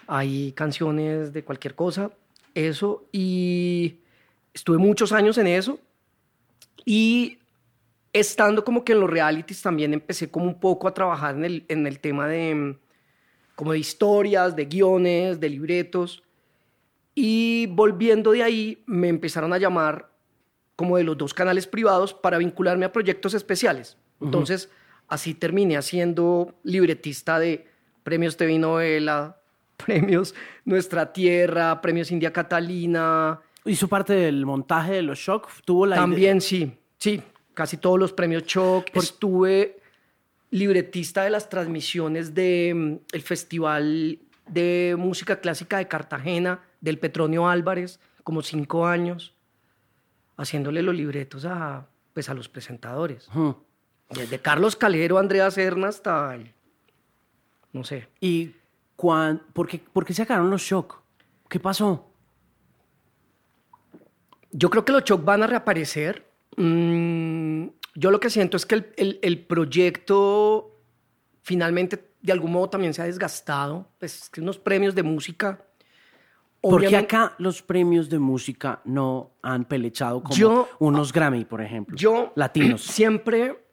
[0.06, 2.10] ahí canciones de cualquier cosa
[2.54, 3.96] eso y
[4.52, 5.78] estuve muchos años en eso
[6.84, 7.38] y
[8.12, 11.64] estando como que en los realities también empecé como un poco a trabajar en el,
[11.68, 12.76] en el tema de
[13.54, 16.22] como de historias, de guiones, de libretos
[17.14, 20.10] y volviendo de ahí me empezaron a llamar
[20.76, 23.96] como de los dos canales privados para vincularme a proyectos especiales.
[24.20, 24.70] Entonces,
[25.08, 27.66] así terminé siendo libretista de
[28.02, 29.40] premios TV novela,
[29.76, 33.40] premios Nuestra Tierra, premios India Catalina.
[33.64, 35.48] ¿Hizo parte del montaje de los Shock?
[35.64, 37.22] ¿Tuvo la También sí, sí,
[37.54, 38.86] casi todos los premios Shock.
[38.94, 39.80] Estuve
[40.50, 47.48] libretista de las transmisiones del mm, el Festival de Música Clásica de Cartagena, del Petronio
[47.48, 49.34] Álvarez, como cinco años,
[50.36, 53.28] haciéndole los libretos a, pues, a los presentadores.
[54.10, 56.36] Desde Carlos Calero, Andrea Serna hasta
[57.72, 58.08] no sé.
[58.20, 58.54] ¿Y
[58.96, 61.00] ¿por, qué, ¿Por qué se acabaron los shock?
[61.48, 62.08] ¿Qué pasó?
[64.50, 66.30] Yo creo que los shock van a reaparecer.
[66.56, 70.80] Mm, yo lo que siento es que el, proyecto
[71.42, 73.90] finalmente de algún modo también se ha desgastado.
[73.98, 75.64] Pues que unos premios de música.
[76.60, 81.96] Porque acá los premios de música no han pelechado como unos Grammy, por ejemplo.
[81.96, 82.82] Yo latinos.
[82.82, 83.64] Siempre,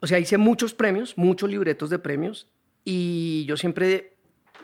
[0.00, 2.46] o sea, hice muchos premios, muchos libretos de premios,
[2.84, 4.18] y yo siempre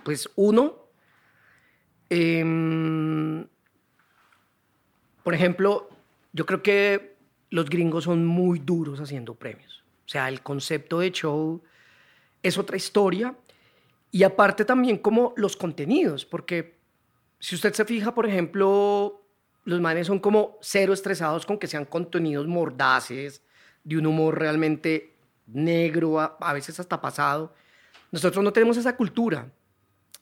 [0.04, 0.88] pues uno,
[2.10, 3.46] em,
[5.22, 5.88] por ejemplo,
[6.34, 7.16] yo creo que
[7.50, 9.84] los gringos son muy duros haciendo premios.
[10.04, 11.62] O sea, el concepto de show
[12.42, 13.34] es otra historia.
[14.10, 16.76] Y aparte también como los contenidos, porque
[17.38, 19.22] si usted se fija, por ejemplo,
[19.64, 23.42] los manes son como cero estresados con que sean contenidos mordaces,
[23.84, 25.14] de un humor realmente
[25.46, 27.54] negro, a, a veces hasta pasado.
[28.10, 29.52] Nosotros no tenemos esa cultura.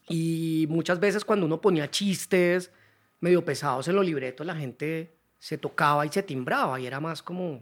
[0.07, 2.71] Y muchas veces cuando uno ponía chistes
[3.19, 5.12] medio pesados en los libretos, la gente
[5.43, 7.61] se tocaba y se timbraba y era más como,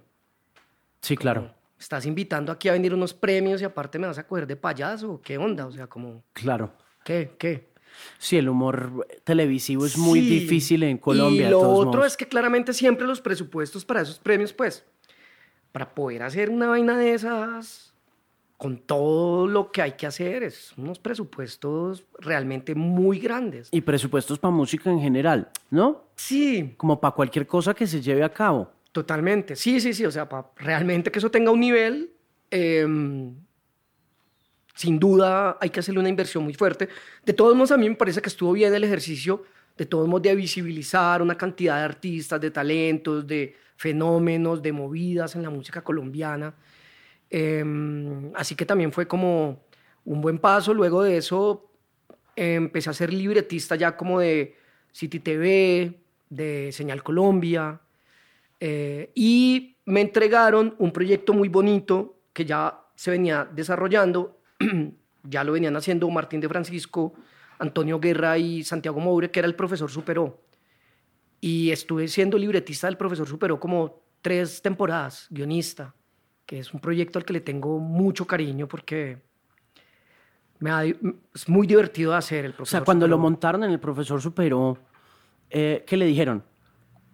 [1.02, 1.52] Sí, claro.
[1.80, 5.20] estás invitando aquí a venir unos premios y aparte me vas a coger de payaso,
[5.24, 5.66] ¿qué onda?
[5.66, 6.72] O sea, como, Claro.
[7.04, 7.32] ¿qué?
[7.40, 7.72] ¿Qué?
[8.20, 10.30] Sí, el humor televisivo es muy Sí.
[10.42, 11.42] difícil en Colombia.
[11.42, 12.06] Y de lo todos otro modos.
[12.12, 14.86] es que claramente siempre los presupuestos para esos premios, pues,
[15.72, 17.91] para poder hacer una vaina de esas,
[18.62, 23.70] con todo lo que hay que hacer, es unos presupuestos realmente muy grandes.
[23.72, 26.04] Y presupuestos para música en general, ¿no?
[26.16, 28.72] Sí, Como para cualquier cosa que se lleve a cabo.
[28.92, 29.56] totalmente.
[29.56, 30.06] Sí, sí, sí.
[30.06, 32.12] O sea, para realmente que eso tenga un nivel,
[32.52, 33.34] em,
[34.76, 36.88] sin duda hay que hacerle una inversión muy fuerte.
[37.26, 39.44] De todos modos, a mí me parece que estuvo bien el ejercicio,
[39.76, 45.36] de todos modos, de visibilizar una cantidad de artistas, de talentos, de fenómenos, de movidas
[45.36, 46.54] en la música colombiana.
[47.32, 49.64] Em, así que también fue como
[50.06, 50.74] un buen paso.
[50.74, 51.72] Luego de eso,
[52.36, 54.56] eh, empecé a ser libretista ya como de
[54.92, 57.82] City TV, de Señal Colombia.
[58.64, 64.40] eh, y me entregaron un proyecto muy bonito que ya se venía desarrollando.
[65.24, 67.14] ya lo venían haciendo Martín de Francisco,
[67.60, 70.42] Antonio Guerra y Santiago Moure, que era el profesor Superó.
[71.40, 75.96] Y estuve siendo libretista del profesor Superó como tres temporadas, guionista,
[76.52, 79.20] que es un proyecto al que le tengo mucho cariño porque
[80.60, 83.72] me ha- es muy divertido de hacer el O profesor sea, cuando lo montaron en
[83.72, 84.78] el profesor superó,
[85.50, 86.44] eh, ¿qué le dijeron?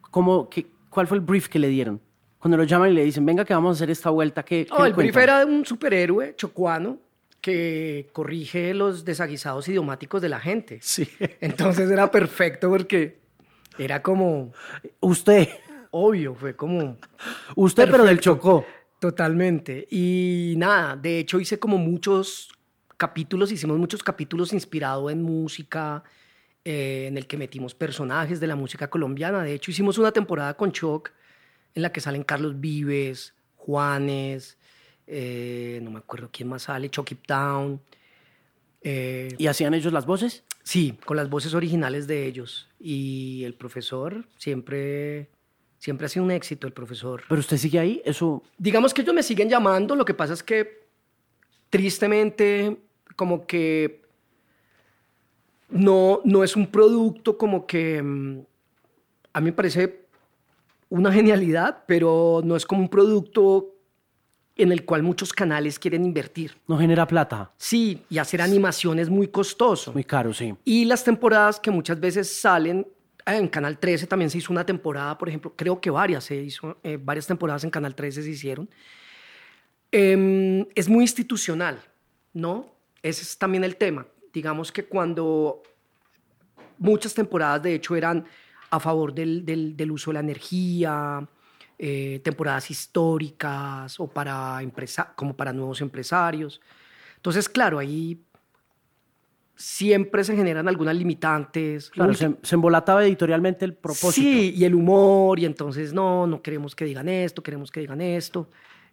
[0.09, 2.01] ¿Cómo, qué- ¿Cuál fue el brief que le dieron?
[2.39, 4.85] Cuando lo llaman y le dicen, venga que vamos a hacer esta vuelta, ¿qué, le
[4.87, 6.97] el brief era de un superhéroe chocuano
[7.39, 10.79] que corrige los desaguisados idiomáticos de la gente.
[10.81, 11.07] Sí.
[11.41, 13.19] Entonces era perfecto porque
[13.77, 14.51] era como
[14.99, 15.47] Usted,
[15.91, 16.97] obvio, fue como
[17.55, 18.19] usted pero del.
[18.19, 18.65] Chocó.
[18.99, 19.87] Totalmente.
[19.89, 22.49] Y nada, de hecho hice como muchos
[22.97, 26.03] capítulos, hicimos muchos capítulos inspirados en música,
[26.65, 29.43] eh, en el que metimos personajes de la música colombiana.
[29.43, 31.11] De hecho hicimos una temporada con Choc
[31.75, 34.57] en la que salen Carlos Vives, Juanes,
[35.05, 37.79] eh, no me acuerdo quién más sale, Chucky Town.
[38.81, 40.43] Eh, ¿Y hacían ellos las voces?
[40.63, 42.67] Sí, con las voces originales de ellos.
[42.79, 45.29] Y el profesor siempre,
[45.79, 47.23] siempre ha sido un éxito, el profesor.
[47.27, 48.43] Pero usted sigue ahí, eso...
[48.57, 50.87] Digamos que ellos me siguen llamando, lo que pasa es que
[51.69, 52.77] tristemente
[53.15, 54.01] como que
[55.69, 58.39] no, no es un producto como que mm,
[59.33, 60.07] a mí me parece
[60.89, 63.73] una genialidad, pero no es como un producto
[64.55, 66.57] en el cual muchos canales quieren invertir.
[66.67, 67.51] No genera plata.
[67.57, 69.93] Sí, y hacer animación es muy costoso.
[69.93, 70.55] Muy caro, sí.
[70.65, 72.87] Y las temporadas que muchas veces salen,
[73.35, 76.77] en Canal 13 también se hizo una temporada, por ejemplo, creo que varias, se hizo,
[76.83, 78.69] eh, varias temporadas en Canal 13 se hicieron.
[79.91, 81.81] Em, es muy institucional,
[82.33, 82.73] ¿no?
[83.01, 84.05] Ese es también el tema.
[84.33, 85.63] Digamos que cuando
[86.77, 88.25] muchas temporadas, de hecho, eran
[88.69, 91.27] a favor del, del- del uso de la energía,
[91.79, 96.59] eh, temporadas históricas o para empresa como para nuevos empresarios.
[97.15, 98.19] Entonces, claro, ahí
[99.57, 101.89] siempre se generan algunas limitantes.
[101.89, 104.11] Claro, se, se embolataba editorialmente el propósito.
[104.13, 107.99] Sí, y el humor, y entonces no, no queremos que digan esto, queremos que digan
[107.99, 108.49] esto.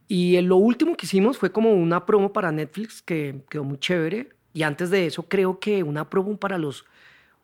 [0.08, 3.78] Y en lo último que hicimos fue como una promo para Netflix que quedó muy
[3.78, 4.30] chévere.
[4.52, 6.84] Y antes de eso creo que una promo para los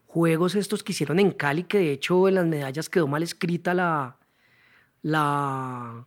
[0.06, 3.74] juegos estos que hicieron en Cali, que de hecho en las medallas quedó mal escrita
[3.74, 4.16] la...
[5.02, 6.06] la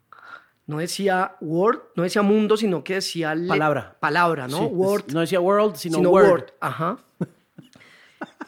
[0.65, 3.35] no decía Word, no decía mundo, sino que decía...
[3.47, 3.97] Palabra.
[3.99, 4.57] Palabra, ¿no?
[4.59, 6.29] Sí, Word No decía world, sino, sino word.
[6.29, 6.45] Word.
[6.61, 6.97] Ajá.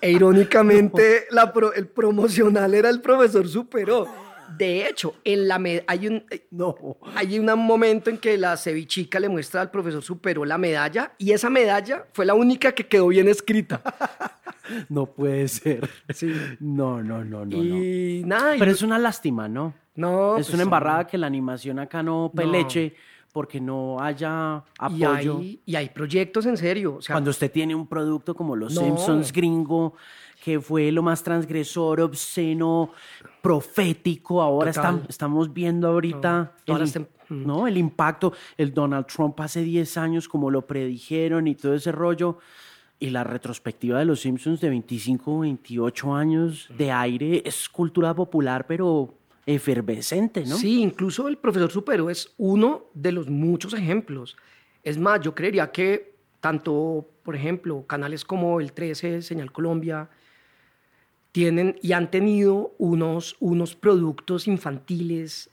[0.02, 4.08] E irónicamente, la pro- el promocional era el profesor Superó.
[4.58, 6.76] De hecho, en la hay un eh, No.
[7.16, 11.32] hay un momento en que la cevichica le muestra al profesor Superó la medalla y
[11.32, 13.82] esa medalla fue la única que quedó bien escrita.
[14.90, 15.88] No puede ser.
[16.12, 16.34] Sí.
[16.60, 17.64] No, no, no, no, no.
[17.64, 18.56] y nada.
[18.56, 19.76] y- Pero es una lástima, ¿no?
[19.96, 22.32] No, es pues, una embarrada que la animación acá no No.
[22.32, 22.96] peleche
[23.32, 25.38] porque no haya Y apoyo.
[25.40, 26.96] hay, y hay proyectos en serio.
[26.96, 28.82] O sea, Cuando usted tiene un producto como Los No.
[28.82, 29.94] Simpsons gringo,
[30.42, 32.92] que fue lo más transgresor, obsceno,
[33.42, 34.72] profético, ahora
[35.08, 36.88] estamos viendo ahorita No, el,
[37.30, 37.46] mm.
[37.46, 37.68] ¿no?
[37.68, 42.38] el impacto, el Donald Trump hace 10 años, como lo predijeron y todo ese rollo.
[43.00, 48.66] Y la retrospectiva de Los Simpsons de 25, 28 años de aire es cultura popular,
[48.68, 49.14] pero
[49.46, 50.58] efervescente, ¿no?
[50.58, 54.38] Sí, incluso el profesor Supero es uno de los muchos ejemplos.
[54.84, 60.10] Es más, yo creería que tanto, por ejemplo, canales como el 13, Señal Colombia,
[61.32, 65.50] tienen y han tenido unos, unos productos infantiles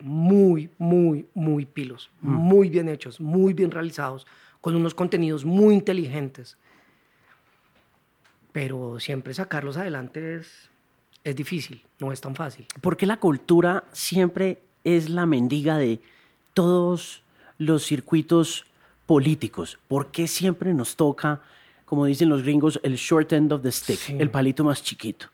[0.00, 4.26] muy, muy, muy pilos, muy bien hechos, muy bien realizados,
[4.60, 6.56] con unos contenidos muy inteligentes.
[8.50, 10.71] Pero siempre sacarlos adelante es,
[11.24, 12.66] es difícil, no es tan fácil.
[12.80, 16.00] ¿Por qué la cultura siempre es la mendiga de
[16.54, 17.22] todos
[17.58, 18.66] los circuitos
[19.06, 19.78] políticos?
[19.88, 21.40] ¿Por qué siempre nos toca,
[21.84, 24.16] como dicen los gringos, el short end of the stick, Sí.
[24.18, 25.26] el palito más chiquito?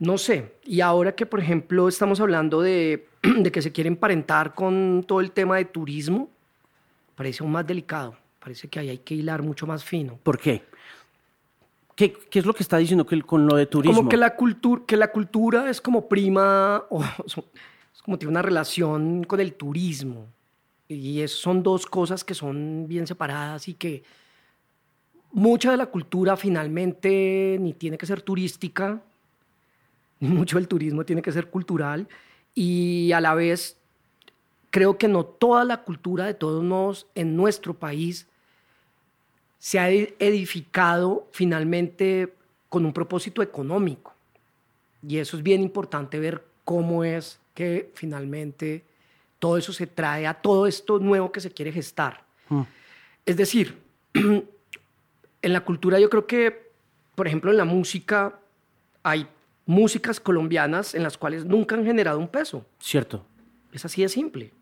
[0.00, 0.54] No sé.
[0.64, 5.20] Y ahora que, por ejemplo, estamos hablando de, de que se quiere emparentar con todo
[5.20, 6.28] el tema de turismo,
[7.14, 8.16] parece aún más delicado.
[8.38, 10.18] Parece que ahí hay que hilar mucho más fino.
[10.22, 10.62] ¿Por qué?
[11.98, 13.96] ¿Qué, qué es lo que está diciendo que con lo de turismo?
[13.96, 18.40] Como que la, cultura, que la cultura es como prima, o es como tiene una
[18.40, 20.26] relación con el turismo.
[20.86, 24.04] Y es- son dos cosas que son bien separadas y que
[25.32, 29.02] mucha de la cultura finalmente ni tiene que ser turística,
[30.20, 32.06] ni mucho del turismo tiene que ser cultural.
[32.54, 33.76] Y a la vez
[34.70, 38.28] creo que no toda la cultura de todos modos en nuestro país
[39.58, 42.32] se ha ed- edificado finalmente
[42.68, 44.14] con un propósito económico.
[45.06, 48.84] Y eso es bien importante ver cómo es que finalmente
[49.38, 52.24] todo eso se trae a todo esto nuevo que se quiere gestar.
[52.48, 52.62] Mm.
[53.24, 53.78] Es decir,
[54.14, 56.70] en la cultura yo creo que,
[57.14, 58.38] por ejemplo, en la música
[59.02, 59.26] hay
[59.66, 62.64] músicas colombianas en las cuales nunca han generado un peso.
[62.78, 63.24] Cierto.
[63.72, 64.52] Es así de simple.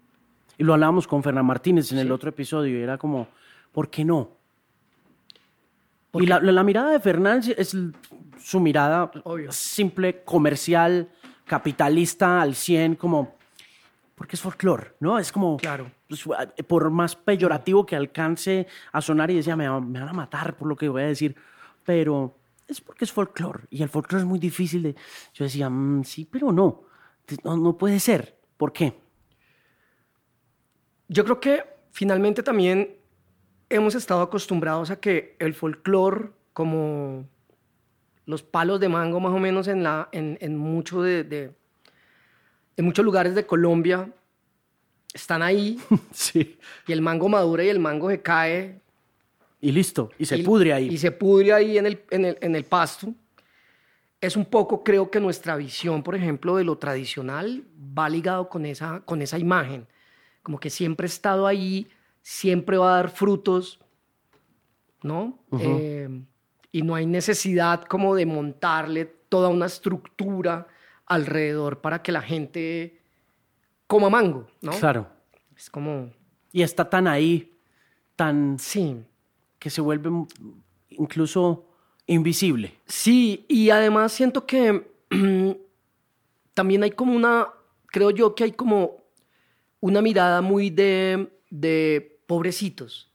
[0.59, 3.29] Y lo hablábamos con Fernán Martínez en el otro episodio y era como,
[3.73, 4.31] ¿por qué no?
[6.17, 7.77] ¿Por y la, la- la mirada de Fernán es
[8.39, 9.51] su mirada Obvio.
[9.53, 11.09] simple, comercial,
[11.45, 13.37] capitalista al 100, como,
[14.15, 15.19] porque es folclore, ¿no?
[15.19, 15.91] Es como, Claro.
[16.09, 16.25] pues,
[16.67, 20.69] por más peyorativo que alcance a sonar y decía, me, me van a matar por
[20.69, 21.37] lo que voy a decir,
[21.85, 22.37] pero
[22.67, 24.97] es porque es folclore y el folclore es muy difícil de...
[25.35, 26.83] Yo decía, "Mm, sí, pero no.
[27.45, 28.39] no, no puede ser.
[28.57, 28.99] ¿Por qué?
[31.09, 31.63] Yo creo que
[31.93, 32.97] finalmente también
[33.69, 37.27] hemos estado acostumbrados a que el folclore, como
[38.25, 41.53] los palos de mango más o menos en, la, en, en mucho de, de-
[42.77, 44.11] en muchos lugares de Colombia,
[45.15, 45.79] están ahí
[46.13, 46.59] Sí.
[46.87, 48.81] y el mango madura y el mango se cae.
[49.61, 50.89] Y listo, y se y- pudre ahí.
[50.89, 53.15] Y se pudre ahí en el, en el, en el pasto.
[54.21, 57.65] Es un poco, creo que nuestra visión, por ejemplo, de lo tradicional
[57.97, 59.87] va ligado con esa, con esa imagen.
[60.43, 61.87] Como que siempre ha estado ahí,
[62.27, 63.79] siempre va a dar frutos,
[65.01, 65.39] ¿no?
[65.61, 66.09] Eh,
[66.73, 70.67] y no hay necesidad como de montarle toda una estructura
[71.07, 73.01] alrededor para que la gente
[73.87, 74.73] coma mango, ¿no?
[74.73, 75.07] Claro.
[75.57, 76.11] Es como,
[76.51, 77.57] Y está tan ahí,
[78.17, 78.97] tan sí,
[79.61, 80.11] que se vuelve
[80.89, 81.69] incluso
[82.09, 82.75] invisible.
[82.87, 84.85] Sí, y además siento que
[86.55, 87.47] también hay como una,
[87.87, 89.05] creo yo que hay como
[89.79, 93.11] una mirada muy de, de pobrecitos,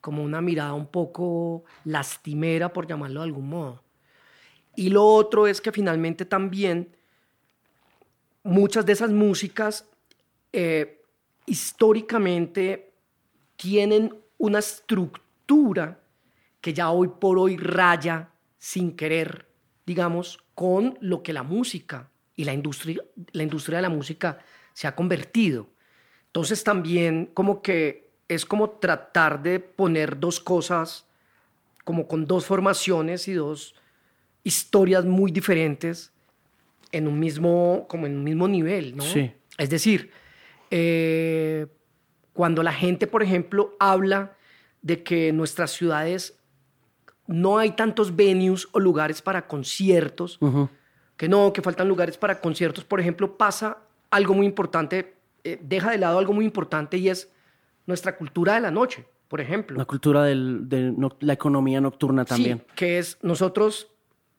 [0.00, 3.82] como una mirada un poco lastimera, por llamarlo de algún modo.
[4.76, 6.94] Y lo otro es que finalmente también
[8.42, 9.88] muchas de esas músicas
[10.52, 11.02] eh,
[11.46, 12.92] históricamente
[13.56, 16.00] tienen una estructura
[16.60, 19.48] que ya hoy por hoy raya sin querer,
[19.86, 23.02] digamos, con lo que la música y la industria,
[23.32, 24.38] la industria de la música
[24.72, 25.68] se ha convertido.
[26.26, 31.06] Entonces también como que es como tratar de poner dos cosas,
[31.84, 33.74] como con dos formaciones y dos
[34.42, 36.12] historias muy diferentes
[36.92, 39.02] en un mismo, como en un mismo nivel, ¿no?
[39.02, 39.32] Sí.
[39.58, 40.10] Es decir,
[40.70, 41.66] eh,
[42.32, 44.36] cuando la gente, por ejemplo, habla
[44.82, 46.38] de que en nuestras ciudades
[47.26, 50.38] no hay tantos venues o lugares para conciertos,
[51.16, 53.78] que no, que faltan lugares para conciertos, por ejemplo, pasa
[54.10, 57.32] algo muy importante, eh, deja de lado algo muy importante y es
[57.86, 59.76] nuestra cultura de la noche, por ejemplo.
[59.76, 62.58] La cultura del- de no- la economía nocturna también.
[62.58, 63.88] Sí, que es nosotros,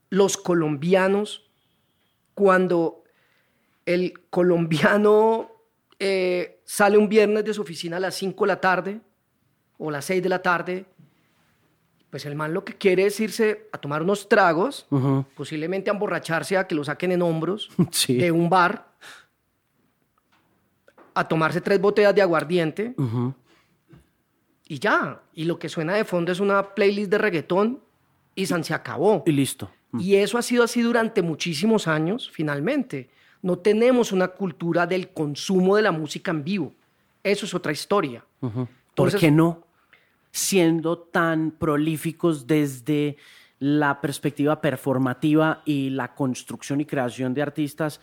[0.10, 1.50] los colombianos,
[2.34, 3.04] cuando
[3.86, 5.52] el colombiano
[6.00, 9.02] eh, sale un viernes de su oficina a las 5 de la tarde
[9.80, 10.86] o las 6 de la tarde,
[12.12, 14.86] pues el man lo que quiere es irse a tomar unos tragos,
[15.36, 18.16] posiblemente a emborracharse, a que lo saquen en hombros Sí.
[18.18, 18.88] de un bar,
[21.20, 22.96] a tomarse tres botellas de aguardiente
[24.68, 25.22] y ya.
[25.34, 27.80] Y lo que suena de fondo es una playlist de reggaetón
[28.36, 29.24] y San se acabó.
[29.26, 29.72] Y listo.
[30.00, 33.10] Y eso ha sido así durante muchísimos años, finalmente.
[33.42, 36.74] No tenemos una cultura del consumo de la música en vivo.
[37.24, 38.24] Eso es otra historia.
[38.40, 39.64] ¿Por Entonces- qué no?
[40.32, 43.18] Siendo tan prolíficos desde
[43.60, 48.00] la perspectiva performativa y la construcción y creación de artistas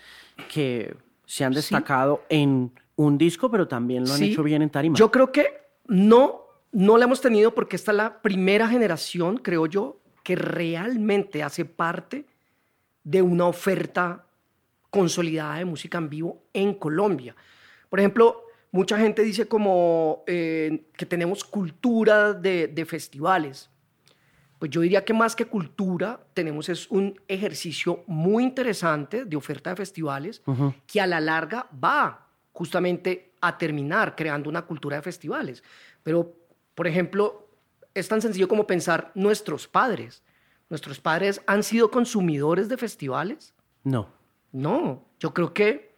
[0.52, 0.96] que
[1.26, 4.96] se han destacado en un disco, pero también lo han hecho bien en tarima.
[4.96, 5.46] Yo creo que
[5.86, 6.42] no,
[6.72, 11.64] no la hemos tenido porque esta es la primera generación, creo yo, que realmente hace
[11.64, 12.26] parte
[13.02, 14.26] de una oferta
[14.90, 17.34] consolidada de música en vivo en Colombia.
[17.90, 23.70] Por ejemplo, mucha gente dice como eh, que tenemos cultura de, festivales.
[24.58, 29.70] Pues yo diría que más que cultura, tenemos es un ejercicio muy interesante de oferta
[29.70, 30.42] de festivales
[30.86, 32.23] que a la larga va
[32.54, 35.62] justamente a terminar creando una cultura de festivales.
[36.02, 36.34] Pero,
[36.74, 37.48] por ejemplo,
[37.92, 40.22] es tan sencillo como pensar nuestros padres.
[40.70, 43.52] ¿Nuestros padres han sido consumidores de festivales?
[43.82, 44.08] No.
[44.52, 45.94] No, yo creo que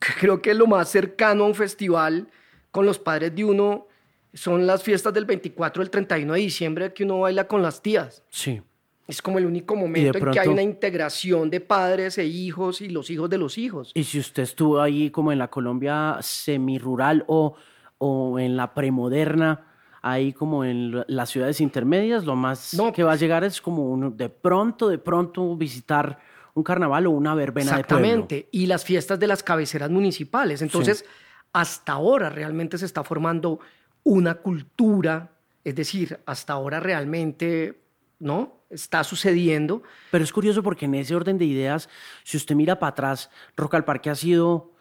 [0.20, 2.30] creo que lo más cercano a un festival
[2.70, 3.86] con los padres de uno
[4.32, 8.22] son las fiestas del 24 el 31 de diciembre que uno baila con las tías.
[8.30, 8.62] Sí.
[9.10, 12.88] Es como el único momento en que hay una integración de padres e hijos y
[12.88, 13.90] los hijos de los hijos.
[13.94, 17.56] Y si usted estuvo ahí como en la Colombia semirural o,
[17.98, 19.66] o en la premoderna,
[20.00, 24.28] ahí como en las ciudades intermedias, lo más que va a llegar es como de
[24.28, 26.18] pronto, de pronto visitar
[26.54, 28.06] un carnaval o una verbena de pueblo.
[28.06, 30.62] Exactamente, y las fiestas de las cabeceras municipales.
[30.62, 31.04] Entonces,
[31.52, 33.60] hasta ahora realmente se está formando
[34.04, 35.30] una cultura,
[35.64, 37.80] es decir, hasta ahora realmente,
[38.20, 38.60] ¿no?
[38.70, 39.82] Está sucediendo.
[40.12, 41.88] Pero es curioso porque en ese orden de ideas,
[42.22, 44.72] si usted mira para atrás, Rock al Parque ha sido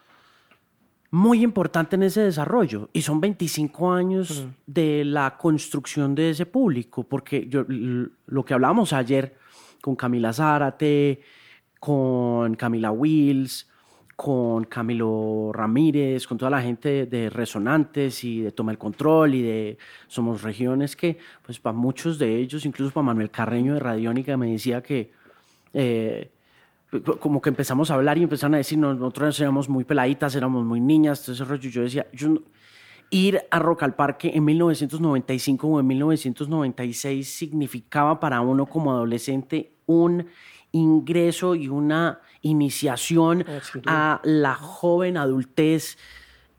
[1.12, 7.04] muy importante en ese desarrollo y son 25 años de la construcción de ese público,
[7.04, 9.36] porque yo, lo que hablábamos ayer
[9.82, 11.22] con Camila Zárate,
[11.80, 13.68] con Camila Wills,
[14.20, 19.42] con Camilo Ramírez, con toda la gente de Resonantes y de Toma el Control y
[19.42, 19.78] de
[20.10, 24.52] Somos Regiones, que pues para muchos de ellos, incluso para Manuel Carreño de Radiónica, me
[24.52, 25.14] decía que
[25.74, 26.32] eh,
[27.22, 30.82] como que empezamos a hablar y empezaron a decir, nosotros éramos muy peladitas, éramos muy
[30.82, 31.70] niñas, entonces rollo.
[31.70, 32.06] Yo decía,
[33.12, 39.72] ir a Rock al Parque en 1995 o en 1996 significaba para uno como adolescente
[39.86, 40.28] un
[40.72, 43.46] ingreso y una iniciación
[43.86, 45.98] a la joven adultez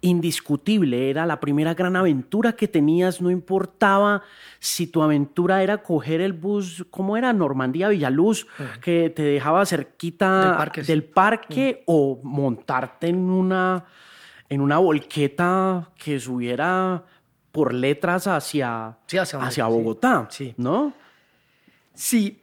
[0.02, 4.22] indiscutible, era la primera gran aventura que tenías, no importaba
[4.58, 7.32] si tu aventura era coger el bus, ¿cómo era?
[7.32, 8.46] Normandía Villaluz,
[8.80, 13.84] que te dejaba cerquita del parque, o montarte en una,
[14.48, 17.04] en una volqueta que subiera
[17.52, 20.54] por letras hacia, hacia, Bogotá, sí.
[20.56, 20.94] ¿no?
[21.92, 22.40] Sí,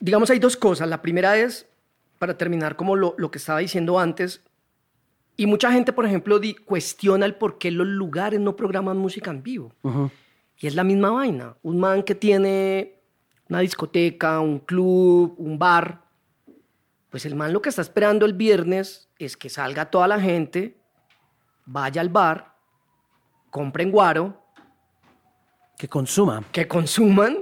[0.00, 0.88] digamos hay dos cosas.
[0.88, 1.66] La primera es,
[2.18, 4.42] para terminar como lo, lo que estaba diciendo antes,
[5.36, 9.42] y mucha gente, por ejemplo, cuestiona el por qué los lugares no programan música en
[9.42, 9.72] vivo.
[10.58, 11.56] Y es la misma vaina.
[11.62, 13.00] Un man que tiene
[13.48, 16.02] una discoteca, un club, un bar,
[17.08, 20.76] pues el man lo que está esperando el viernes es que salga toda la gente,
[21.64, 22.54] vaya al bar,
[23.50, 24.44] compren guaro.
[25.76, 26.44] Que consuman.
[26.52, 27.38] Que consuman,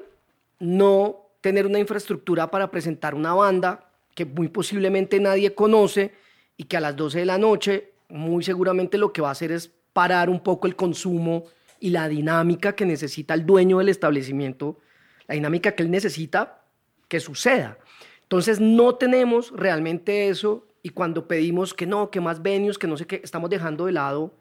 [0.60, 6.12] no tener una infraestructura para presentar una banda que muy posiblemente nadie conoce
[6.56, 9.52] y que a las 12 de la noche muy seguramente lo que va a hacer
[9.52, 11.44] es parar un poco el consumo
[11.80, 14.78] y la dinámica que necesita el dueño del establecimiento,
[15.26, 16.64] la dinámica que él necesita
[17.06, 17.78] que suceda.
[18.22, 22.96] Entonces no tenemos realmente eso y cuando pedimos que no, que más venues, que no
[22.96, 24.34] sé qué, estamos dejando de lado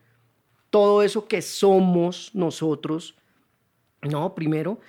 [0.69, 3.15] todo eso que somos nosotros,
[4.01, 4.35] ¿no?
[4.35, 4.79] Primero.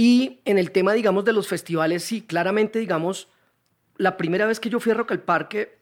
[0.00, 3.28] Y en el tema, digamos, de los festivales, sí, claramente, digamos,
[3.98, 5.76] la primera vez que yo fui a Rock al Parque,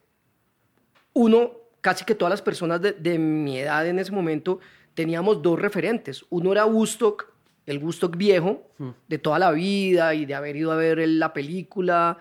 [1.12, 4.58] uno, casi que todas las personas de, mi edad en ese momento,
[4.94, 6.26] teníamos dos referentes.
[6.30, 7.30] Uno era Woodstock,
[7.64, 8.88] el Woodstock viejo, hmm.
[9.06, 12.18] de toda la vida y de haber ido a ver la película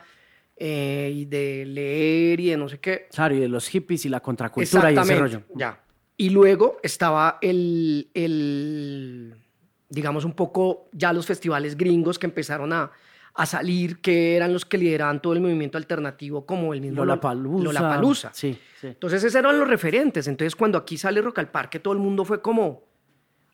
[0.55, 3.07] eh, y de leer y de no sé qué.
[3.11, 5.41] Claro, y de los hippies y la contracultura y ese rollo.
[5.55, 5.81] Ya.
[6.15, 9.46] Y luego estaba el, el,
[9.89, 12.91] digamos, un poco ya los festivales gringos que empezaron a,
[13.37, 18.31] a salir, que eran los que lideraban todo el movimiento alternativo, como el mismo Lollapalooza.
[18.33, 18.87] Sí, sí.
[18.87, 20.27] Entonces, esos eran los referentes.
[20.27, 22.83] Entonces, cuando aquí sale Rock al Parque, todo el mundo fue como,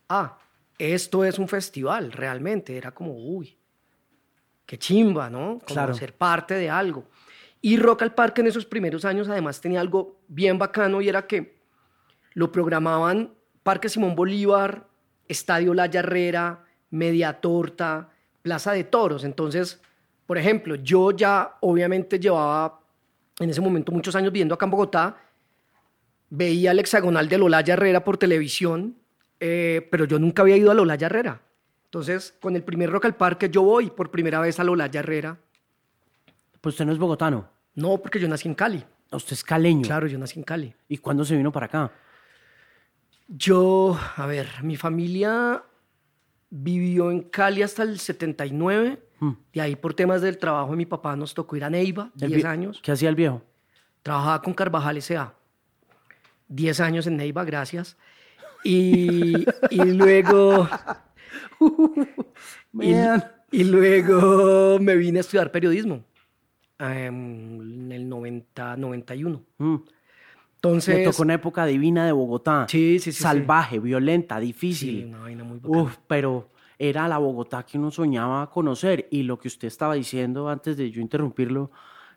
[0.08, 0.40] ah,
[0.78, 2.78] esto es un festival, realmente.
[2.78, 3.58] Era como, uy,
[4.66, 5.60] qué chimba, ¿no?
[5.60, 5.94] Como claro.
[5.94, 7.06] ser parte de algo.
[7.62, 11.28] Y Rock al Parque en esos primeros años, además, tenía algo bien bacano y era
[11.28, 11.58] que
[12.34, 14.88] lo programaban Parque Simón Bolívar,
[15.28, 18.10] Estadio La Yarrera, Media Torta,
[18.42, 19.24] Plaza de Toros.
[19.24, 19.82] Entonces,
[20.26, 22.80] por ejemplo, yo ya obviamente llevaba
[23.40, 25.18] en ese momento muchos años viviendo acá en Bogotá,
[26.30, 28.96] veía el hexagonal de Lola Herrera por televisión,
[29.40, 31.42] eh, pero yo nunca había ido a Lola Herrera.
[31.86, 35.38] Entonces, con el primer Rock al Parque, yo voy por primera vez a Lola Herrera.
[36.62, 37.50] Pues usted no es bogotano.
[37.76, 38.84] No, porque yo nací en Cali.
[39.12, 39.84] Usted es caleño.
[39.84, 40.74] Claro, yo nací en Cali.
[40.88, 41.92] ¿Y cuándo se vino para acá?
[43.28, 45.64] Yo, a ver, mi familia
[46.50, 49.00] vivió en Cali hasta el 79.
[49.54, 52.28] Y ahí por temas del trabajo de mi papá nos tocó ir a Neiva, El
[52.32, 52.80] 10 vie- años.
[52.84, 53.42] ¿Qué hacía el viejo?
[54.02, 55.34] Trabajaba con Carvajal S.A.
[56.50, 57.96] 10 años en Neiva, gracias.
[58.66, 60.68] Y, y luego...
[63.52, 66.04] y, luego me vine a estudiar periodismo
[66.80, 69.42] em, en el 90, 91.
[69.58, 69.76] Mm.
[70.64, 70.96] Entonces...
[71.00, 72.66] Le tocó una época divina de Bogotá.
[72.70, 73.24] Sí, sí, sí, sí.
[73.24, 75.00] Salvaje, violenta, difícil.
[75.02, 75.84] Sí, una vaina muy bacana.
[75.84, 76.50] Uf, pero
[76.80, 79.08] era la Bogotá que uno soñaba conocer.
[79.12, 81.70] Y lo que usted estaba diciendo antes de yo interrumpirlo,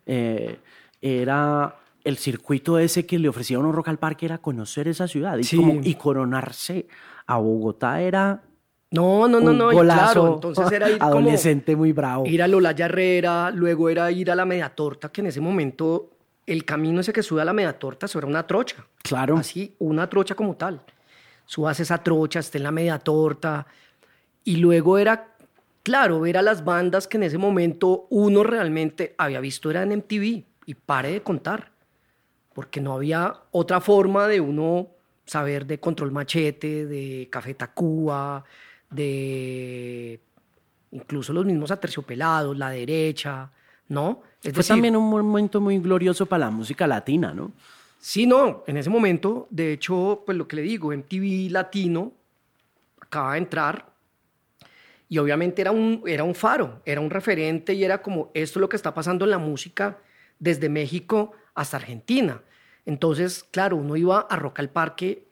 [0.07, 0.59] eh,
[1.01, 1.75] era
[2.05, 5.37] el circuito ese que le ofrecía a uno Rock al Parque, era conocer esa ciudad.
[5.39, 5.57] Y, Sí.
[5.57, 6.87] como- y coronarse
[7.27, 8.43] a Bogotá era
[8.93, 9.73] No, no, no, un no.
[9.73, 11.11] y golazo claro, entonces era ir como...
[11.11, 12.25] adolescente muy bravo.
[12.27, 16.11] Ir a Lola Herrera, luego era ir a la Media Torta, que en ese momento
[16.47, 18.87] el camino ese que sube a la Media Torta, eso era una trocha.
[19.03, 19.37] Claro.
[19.37, 20.81] Así, una trocha como tal.
[21.45, 23.67] Subas esa trocha, esté en la Media Torta.
[24.45, 25.35] Y luego era,
[25.83, 29.97] claro, ver a las bandas que en ese momento uno realmente había visto era en
[29.99, 30.45] MTV.
[30.67, 31.73] Y pare de contar.
[32.55, 34.89] Porque no había otra forma de uno
[35.27, 38.45] saber de Control Machete, de Café Tacuba,
[38.89, 40.21] de
[40.93, 43.51] incluso los mismos aterciopelados, la derecha,
[43.89, 44.23] ¿no?
[44.43, 47.53] Es Fue también un momento muy glorioso para la música latina, ¿no?
[47.99, 52.13] Sí, no, en ese momento, de hecho, pues lo que le digo, MTV Latino
[53.01, 53.97] acaba de entrar
[55.09, 58.61] y obviamente era un, era un faro, era un referente y era como esto es
[58.61, 59.99] lo que está pasando en la música
[60.39, 62.43] desde México hasta Argentina.
[62.85, 65.27] Entonces, claro, uno iba a Rock al Parque,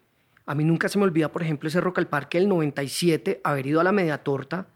[0.47, 3.67] a mí nunca se me olvida, por ejemplo, ese Rock al Parque del 97, haber
[3.67, 4.67] ido a la Media Torta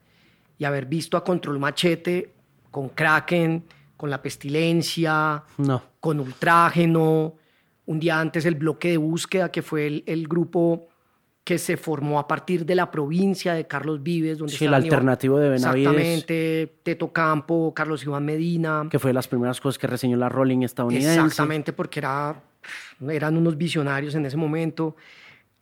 [0.56, 2.32] y haber visto a Control Machete
[2.70, 3.64] con Kraken,
[3.96, 5.82] con La Pestilencia, No.
[6.00, 7.34] con Ultrágeno,
[7.86, 10.88] un día antes el bloque de búsqueda, que fue el, el grupo
[11.42, 15.38] que se formó a partir de la provincia de Carlos Vives, donde Sí, el alternativo
[15.38, 15.86] de Benavides.
[15.88, 18.86] Exactamente, Teto Campo, Carlos Iván Medina.
[18.90, 21.14] Que fue de las primeras cosas que reseñó la Rolling estadounidense.
[21.18, 22.38] Exactamente, porque era,
[23.08, 24.94] eran unos visionarios en ese momento.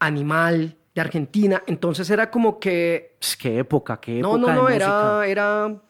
[0.00, 1.62] Animal de Argentina.
[1.66, 3.16] Entonces era como que.
[3.20, 5.26] Pues, qué época, qué No, época no, no, de música.
[5.26, 5.26] era.
[5.28, 5.82] Era.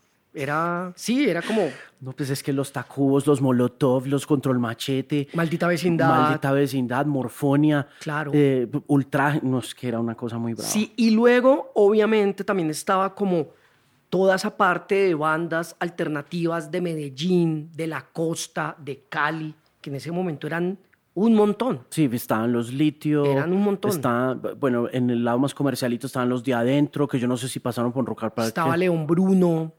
[0.97, 1.69] Sí, era como
[2.01, 6.09] No, pues es que los Tacubos, los Molotov, los Control Machete, maldita vecindad.
[6.09, 8.31] Maldita Vecindad, Morfonia, Claro.
[8.35, 10.69] eh, Ultra, no, es que era una cosa muy brava.
[10.69, 13.49] Sí, y luego, obviamente, también estaba como
[14.11, 19.97] toda esa parte de bandas alternativas de Medellín, de la costa, de Cali, que en
[19.97, 20.79] ese momento eran
[21.15, 21.81] un montón.
[21.89, 23.25] Sí, estaban los Litio.
[23.25, 23.91] Eran un montón.
[23.91, 27.49] Estaban, bueno, en el lado más comercialito estaban los de adentro, que yo no sé
[27.49, 28.49] si pasaron por Rock al Parque.
[28.49, 29.73] Estaba León Bruno,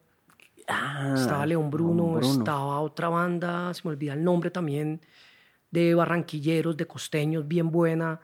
[0.67, 2.19] Ah, estaba León Bruno, Bruno.
[2.39, 4.99] estaba otra banda, se me olvida el nombre también,
[5.71, 8.19] de barranquilleros, de costeños, bien buena,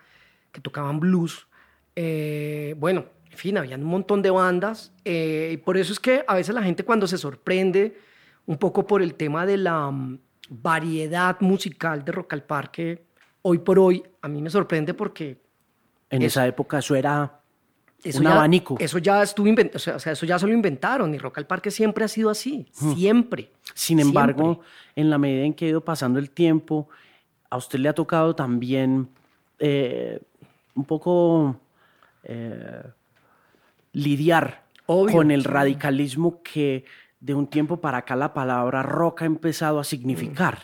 [0.52, 1.48] que tocaban blues.
[1.96, 4.91] Eh, bueno, en fin, habían un montón de bandas.
[5.06, 7.98] eh, y por eso es que a veces la gente cuando se sorprende
[8.46, 10.20] un poco por el tema de la mm,
[10.50, 13.06] variedad musical de Rock al Parque,
[13.41, 15.41] hoy por hoy, a mí me sorprende porque
[16.10, 17.39] En Eso- esa época eso era
[18.04, 18.76] eso un ya, abanico.
[18.80, 21.39] Eso ya estuvo inventado, o sea, o sea, eso ya se lo inventaron y Rock
[21.39, 23.51] al Parque siempre ha sido así, siempre.
[23.74, 24.68] Sin embargo, siempre.
[24.95, 26.89] en la medida en que ha ido pasando el tiempo,
[27.49, 29.10] a usted le ha tocado también
[29.60, 30.20] eh,
[30.76, 31.60] un poco
[32.24, 32.84] eh,
[33.93, 36.86] lidiar Obvio, con el radicalismo que
[37.20, 40.60] de un tiempo para acá la palabra rock ha empezado a significar.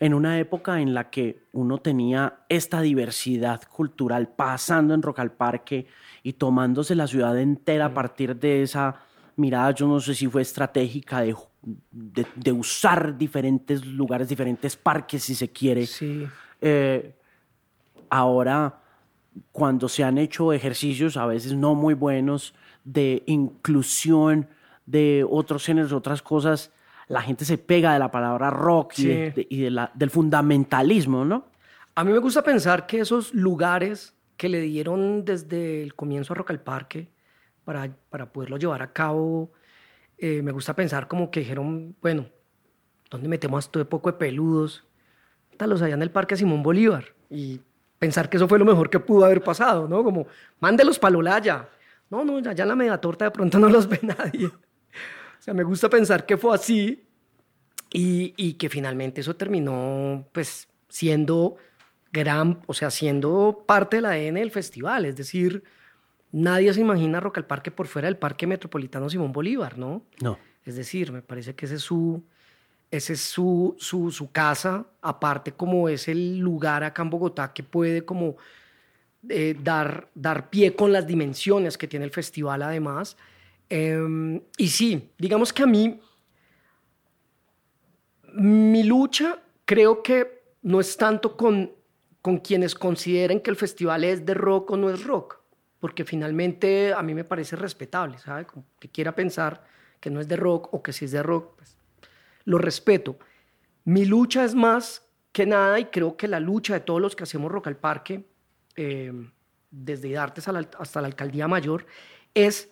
[0.00, 5.32] En una época en la que uno tenía esta diversidad cultural pasando en Rock al
[5.32, 5.86] Parque
[6.22, 8.96] y tomándose la ciudad entera a partir de esa
[9.36, 11.34] mirada, yo no sé si fue estratégica de,
[11.90, 15.86] de- de usar diferentes lugares, diferentes parques, si se quiere.
[15.86, 16.26] Sí.
[16.60, 17.14] Eh,
[18.10, 18.80] ahora,
[19.52, 22.54] cuando se han hecho ejercicios, a veces no muy buenos,
[22.84, 24.48] de inclusión
[24.86, 26.70] de otros géneros, otras cosas,
[27.08, 29.08] la gente se pega de la palabra rock y, Sí.
[29.08, 31.46] de- de- y de la- del fundamentalismo, ¿no?
[31.94, 36.36] A mí me gusta pensar que esos lugares que le dieron desde el comienzo a
[36.36, 37.10] Rock al Parque
[37.62, 39.52] para, para poderlo llevar a cabo,
[40.16, 42.24] eh, me gusta pensar como que dijeron, bueno,
[43.10, 44.86] ¿dónde metemos a este poco de peludos?
[45.58, 47.04] Tal, los allá en el Parque Simón Bolívar.
[47.28, 47.60] Y
[47.98, 50.02] pensar que eso fue lo mejor que pudo haber pasado, ¿no?
[50.02, 50.26] Como,
[50.58, 51.68] mándelos para Lolaya.
[52.08, 54.46] No, no, ya en la media torta de pronto no los ve nadie.
[54.46, 54.52] O
[55.38, 57.06] sea, me gusta pensar que fue así
[57.92, 61.58] y, y que finalmente eso terminó pues siendo
[62.12, 65.62] gran, o sea, siendo parte del ADN del festival, es decir,
[66.32, 70.02] nadie se imagina Rock al Parque por fuera del Parque Metropolitano Simón Bolívar, ¿no?
[70.20, 70.38] No.
[70.64, 72.22] Es decir, me parece que ese es su,
[72.90, 77.62] ese es su, su, su casa, aparte como es el lugar acá en Bogotá que
[77.62, 78.36] puede como
[79.28, 83.16] eh, dar, dar pie con las dimensiones que tiene el festival además.
[83.68, 86.00] Em, y sí, digamos que a mí,
[88.34, 91.70] mi lucha creo que no es tanto con,
[92.22, 95.40] con quienes consideren que el festival es de rock o no es rock,
[95.78, 98.46] porque finalmente a mí me parece respetable, ¿sabe?
[98.78, 99.64] Que quiera pensar
[100.00, 101.76] que no es de rock o que si es de rock, pues
[102.44, 103.18] lo respeto.
[103.84, 107.22] Mi lucha es más que nada, y creo que la lucha de todos los que
[107.22, 108.24] hacemos Rock al Parque,
[108.76, 109.12] eh,
[109.70, 111.86] desde Idartes hasta la Alcaldía Mayor,
[112.34, 112.68] es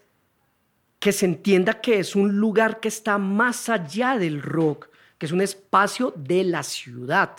[0.99, 5.33] que se entienda que es un lugar que está más allá del rock, que es
[5.33, 7.37] un espacio de la ciudad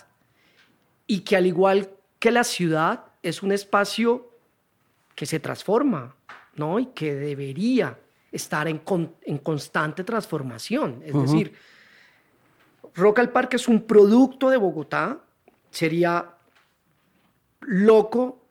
[1.07, 1.89] y que al igual
[2.19, 4.29] que la ciudad es un espacio
[5.15, 6.15] que se transforma,
[6.55, 6.79] ¿no?
[6.79, 7.97] Y que debería
[8.31, 8.81] estar en,
[9.23, 11.01] en constante transformación.
[11.03, 11.53] Es decir,
[12.95, 15.19] Rock al Parque es un producto de Bogotá.
[15.71, 16.35] Sería
[17.61, 18.45] loco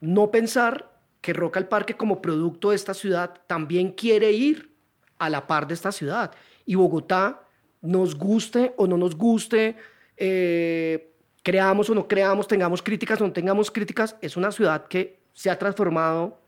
[0.00, 4.74] no pensar que Rock al Parque como producto de esta ciudad también quiere ir
[5.18, 6.32] a la par de esta ciudad.
[6.64, 7.42] Y Bogotá,
[7.80, 9.76] nos guste o no nos guste,
[10.16, 15.20] eh, creamos o no creamos, tengamos críticas o no tengamos críticas, es una ciudad que
[15.32, 16.38] se ha transformado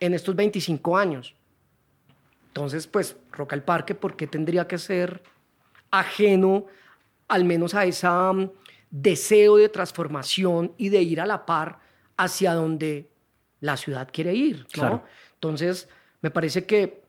[0.00, 1.34] en estos 25 años.
[2.48, 5.22] Entonces, pues, Rock al Parque, ¿por qué tendría que ser
[5.90, 6.66] ajeno
[7.28, 8.50] al menos a ese um,
[8.90, 11.78] deseo de transformación y de ir a la par
[12.16, 13.10] hacia donde
[13.60, 14.66] la ciudad quiere ir.
[15.34, 15.88] Entonces,
[16.20, 17.02] me parece que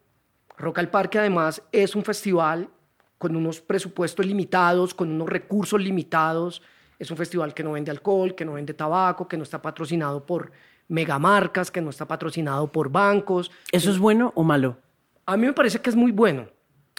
[0.58, 2.70] Rock al Parque además es un festival
[3.18, 6.62] con unos presupuestos limitados, con unos recursos limitados.
[7.00, 10.26] Es un festival que no vende alcohol, que no vende tabaco, que no está patrocinado
[10.26, 10.52] por
[10.89, 13.52] megamarcas, que no está patrocinado por bancos.
[13.72, 14.78] ¿Eso es bueno o malo?
[15.26, 16.47] A mí me parece que es muy bueno.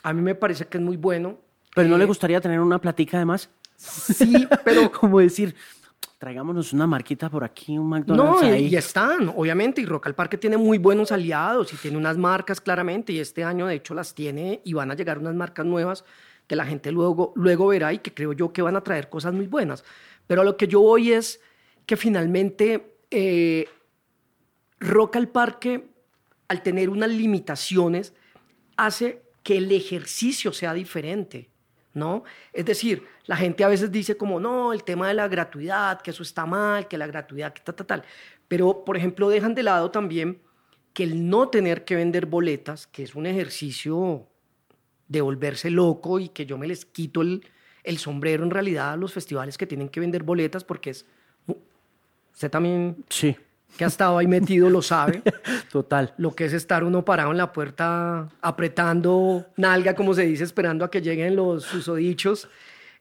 [0.02, 1.38] A mí me parece que es muy bueno.
[1.74, 3.50] ¿Pero no le gustaría tener una platica además?
[3.76, 4.90] Sí, pero...
[5.00, 5.54] Como decir,
[6.18, 10.38] traigámonos una marquita por aquí, un McDonald's no, y están, obviamente, y Rock al Parque
[10.38, 14.14] tiene muy buenos aliados y tiene unas marcas claramente, y este año de hecho las
[14.14, 16.04] tiene y van a llegar unas marcas nuevas
[16.50, 19.32] que la gente luego, luego verá y que creo yo que van a traer cosas
[19.32, 19.84] muy buenas.
[20.26, 21.40] Pero a lo que yo voy es
[21.86, 23.68] que finalmente eh,
[24.80, 25.86] Rock al Parque,
[26.48, 28.14] al tener unas limitaciones,
[28.76, 31.50] hace que el ejercicio sea diferente.
[31.94, 32.24] ¿no?
[32.52, 36.10] Es decir, la gente a veces dice como, no, el tema de la gratuidad, que
[36.10, 38.04] eso está mal, que la gratuidad, que tal, tal, tal.
[38.48, 40.42] Pero, por ejemplo, dejan de lado también
[40.94, 44.29] que el no tener que vender boletas, que es un ejercicio
[45.10, 47.44] de volverse loco y que yo me les quito el,
[47.84, 51.04] el sombrero en realidad a los festivales que tienen que vender boletas porque es...
[52.32, 53.04] Usted también...
[53.10, 53.36] Sí
[53.76, 55.22] que ha estado ahí metido lo sabe.
[55.70, 56.12] Total.
[56.16, 60.84] Lo que es estar uno parado en la puerta apretando nalga, como se dice, esperando
[60.84, 62.48] a que lleguen los susodichos.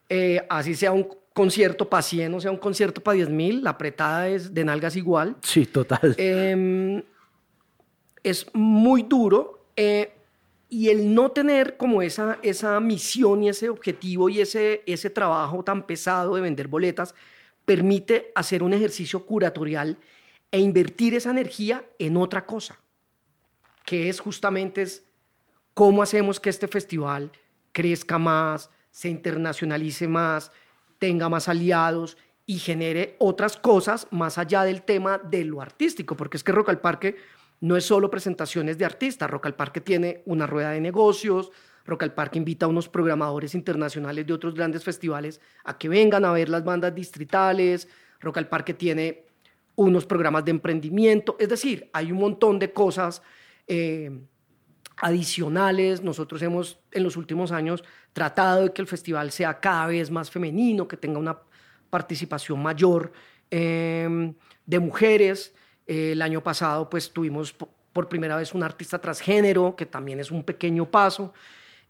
[0.08, 3.70] Eh, así sea un concierto para 100 o sea un concierto para 10 mil, la
[3.70, 5.36] apretada es de nalgas igual.
[5.42, 6.14] Sí, total.
[6.16, 7.02] Em,
[8.22, 10.12] es muy duro eh,
[10.70, 15.64] y el no tener como esa, esa misión y ese objetivo y ese, ese trabajo
[15.64, 17.14] tan pesado de vender boletas
[17.64, 19.98] permite hacer un ejercicio curatorial
[20.52, 22.78] e invertir esa energía en otra cosa,
[23.84, 25.04] que es justamente es
[25.74, 27.32] cómo hacemos que este festival
[27.72, 30.52] crezca más, se internacionalice más,
[30.98, 32.16] tenga más aliados
[32.46, 36.68] y genere otras cosas más allá del tema de lo artístico, porque es que Rock
[36.68, 37.16] al Parque
[37.60, 41.50] no es solo presentaciones de artistas, Rock al Parque tiene una rueda de negocios,
[41.84, 46.24] Rock al Parque invita a unos programadores internacionales de otros grandes festivales a que vengan
[46.24, 47.88] a ver las bandas distritales,
[48.20, 49.24] Rock al Parque tiene
[49.76, 53.22] unos programas de emprendimiento, es decir, hay un montón de cosas
[53.66, 54.10] eh,
[55.00, 56.02] adicionales.
[56.02, 57.82] Nosotros hemos en los últimos años
[58.12, 61.38] tratado de que el festival sea cada vez más femenino, que tenga una
[61.88, 63.12] participación mayor
[63.50, 64.34] em,
[64.66, 65.54] de mujeres.
[65.90, 67.52] Eh, el año pasado pues tuvimos
[67.92, 71.34] por primera vez un artista transgénero, que también es un pequeño paso.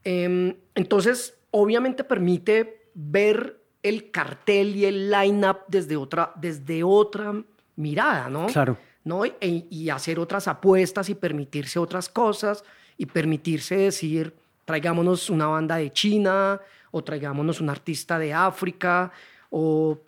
[0.03, 7.44] Em, entonces, obviamente permite ver el cartel y el line-up desde otra, desde otra
[7.76, 8.46] mirada, ¿no?
[8.46, 8.78] Claro.
[9.05, 9.26] ¿no?
[9.26, 9.36] E,
[9.68, 12.64] y hacer otras apuestas y permitirse otras cosas
[12.96, 14.34] y permitirse decir,
[14.64, 16.59] traigámonos una banda de China
[16.90, 19.12] o traigámonos un artista de África
[19.51, 19.98] o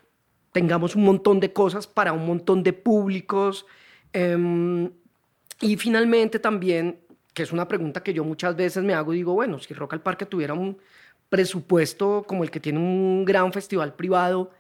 [0.50, 3.66] tengamos un montón de cosas para un montón de públicos.
[4.12, 4.90] Em,
[5.60, 7.00] y finalmente también,
[7.32, 10.02] que es una pregunta que yo muchas veces me hago, digo, bueno, si Rock al
[10.02, 10.78] Parque tuviera un
[11.28, 14.50] presupuesto como el que tiene un gran festival privado,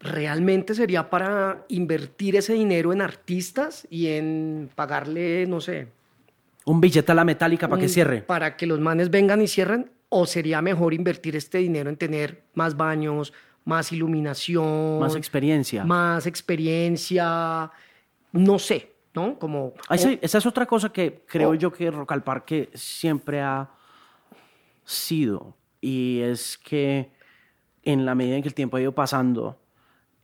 [0.00, 5.88] realmente sería para invertir ese dinero en artistas y en pagarle, no sé.
[6.64, 8.20] Un billete a la metálica para que cierre.
[8.22, 9.90] Para que los manes vengan y cierren.
[10.10, 13.32] ¿O sería mejor invertir este dinero en tener más baños,
[13.64, 15.00] más iluminación?
[15.00, 15.84] Más experiencia.
[15.84, 17.70] Más experiencia.
[18.38, 19.38] No sé, ¿no?
[19.38, 19.74] Como.
[19.90, 23.70] esa es otra cosa que creo yo que Rock al Parque siempre ha
[24.84, 25.56] sido.
[25.80, 27.10] Y es que
[27.82, 29.60] en la medida en que el tiempo ha ido pasando,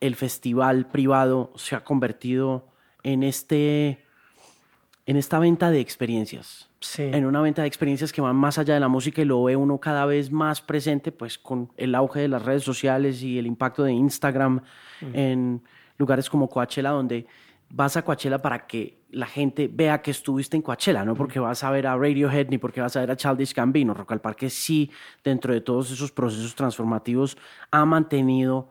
[0.00, 2.68] el festival privado se ha convertido
[3.02, 4.04] en este
[5.06, 6.70] en esta venta de experiencias.
[6.98, 9.56] En una venta de experiencias que van más allá de la música y lo ve
[9.56, 13.46] uno cada vez más presente, pues con el auge de las redes sociales y el
[13.46, 14.62] impacto de Instagram
[15.14, 15.62] en
[15.96, 17.26] lugares como Coachella, donde
[17.70, 21.62] vas a Coachella para que la gente vea que estuviste en Coachella, no porque vas
[21.64, 23.94] a ver a Radiohead ni porque vas a ver a Childish Gambino.
[23.94, 24.90] Rock al Parque sí,
[25.22, 27.36] dentro de todos esos procesos transformativos,
[27.70, 28.70] ha mantenido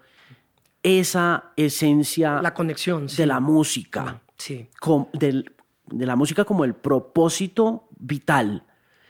[0.84, 4.68] esa esencia la conexión de la música, sí.
[5.14, 5.56] del,
[5.88, 8.66] de la música como el propósito vital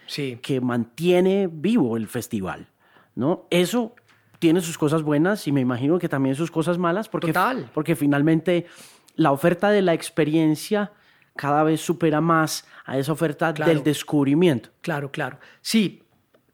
[0.05, 0.39] sí.
[0.41, 2.67] que mantiene vivo el festival,
[3.15, 3.47] ¿no?
[3.49, 3.95] Eso
[4.37, 7.33] tiene sus cosas buenas y me imagino que también sus cosas malas porque,
[7.73, 8.67] porque finalmente
[9.15, 10.91] la oferta de la experiencia
[11.35, 14.69] cada vez supera más a esa oferta del descubrimiento.
[14.81, 15.39] Claro, claro.
[15.61, 16.03] Sí,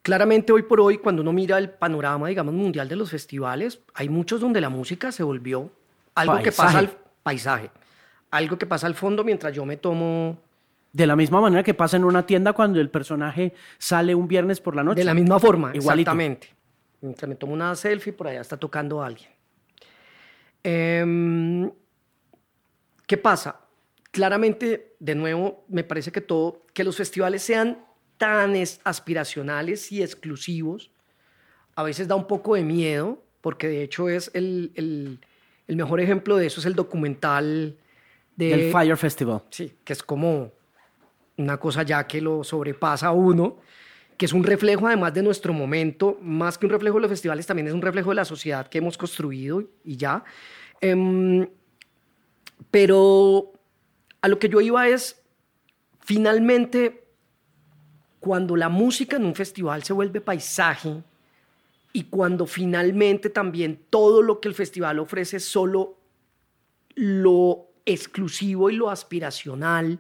[0.02, 4.08] Claramente hoy por hoy, cuando uno mira el panorama, digamos, mundial de los festivales, hay
[4.08, 5.72] muchos donde la música se volvió
[6.16, 7.70] algo que pasa al paisaje,
[8.32, 10.40] algo que pasa al fondo mientras yo me tomo...
[10.92, 14.60] De la misma manera que pasa en una tienda cuando el personaje sale un viernes
[14.62, 15.02] por la noche.
[15.02, 16.56] De la misma forma, exactamente.
[17.02, 19.30] Mientras me tomo una selfie, por allá está tocando alguien.
[20.64, 21.70] Em,
[23.10, 23.60] ¿Qué pasa?
[24.12, 27.84] Claramente, de nuevo, me parece que todo, que los festivales sean
[28.20, 28.54] tan
[28.84, 30.92] aspiracionales y exclusivos,
[31.74, 35.18] a veces da un poco de miedo, porque de hecho es el, el,
[35.68, 37.78] el mejor ejemplo de eso es el documental
[38.36, 39.42] de, del Fire Festival.
[39.50, 40.52] Sí, que es como
[41.38, 43.58] una cosa ya que lo sobrepasa a uno,
[44.18, 47.48] que es un reflejo además de nuestro momento, más que un reflejo de los festivales,
[47.48, 50.24] también es un reflejo de la sociedad que hemos construido y ya.
[50.80, 51.48] Em,
[52.72, 53.54] pero
[54.22, 55.22] a lo que yo iba es,
[56.00, 57.08] finalmente,
[58.20, 61.04] cuando la música en un festival se vuelve paisaje
[61.94, 65.98] y cuando finalmente también todo lo que el festival ofrece es solo
[66.96, 70.00] lo exclusivo y lo aspiracional,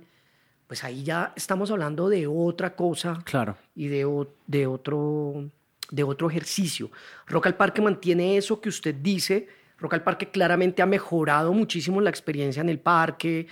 [0.68, 3.57] pues ahí ya estamos hablando de otra cosa claro.
[3.74, 5.49] y de, de, otro,
[5.89, 6.91] de otro ejercicio.
[7.26, 9.47] Rock al Parque mantiene eso que usted dice.
[9.80, 13.47] Rock al Parque claramente ha mejorado muchísimo la experiencia en el parque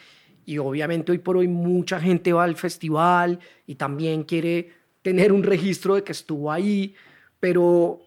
[0.46, 5.44] y obviamente hoy por hoy mucha gente va al festival y también quiere tener un
[5.44, 6.96] registro de que estuvo ahí,
[7.40, 8.02] pero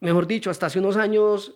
[0.00, 1.54] mejor dicho, hasta hace unos años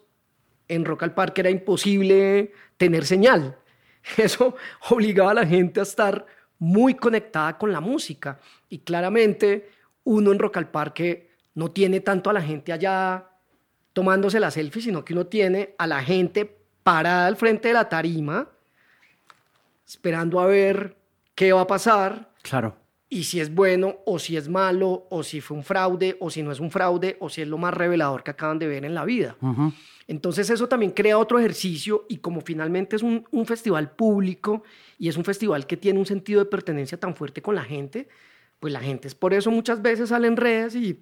[0.69, 3.57] en Rock al Parque era imposible tener señal.
[4.17, 4.55] Eso
[4.89, 6.27] obligaba a la gente a estar
[6.59, 8.39] muy conectada con la música
[8.69, 9.71] y claramente
[10.05, 13.30] uno en Rock al Parque no tiene tanto a la gente allá
[13.93, 17.89] tomándose la selfie, sino que uno tiene a la gente parada al frente de la
[17.89, 18.49] tarima
[19.87, 20.97] esperando a ver
[21.35, 22.31] qué va a pasar.
[22.43, 22.77] Claro.
[23.09, 26.45] Y si es bueno o si es malo, o si fue un fraude, o si
[26.45, 28.95] no es un fraude, o si es lo más revelador que acaban de ver en
[28.95, 29.37] la vida.
[30.07, 34.63] Entonces eso también crea otro ejercicio y como finalmente es un, un, festival público
[34.97, 38.09] y es un festival que tiene un sentido de pertenencia tan fuerte con la gente,
[38.61, 41.01] pues la gente es por eso muchas veces sale en redes y,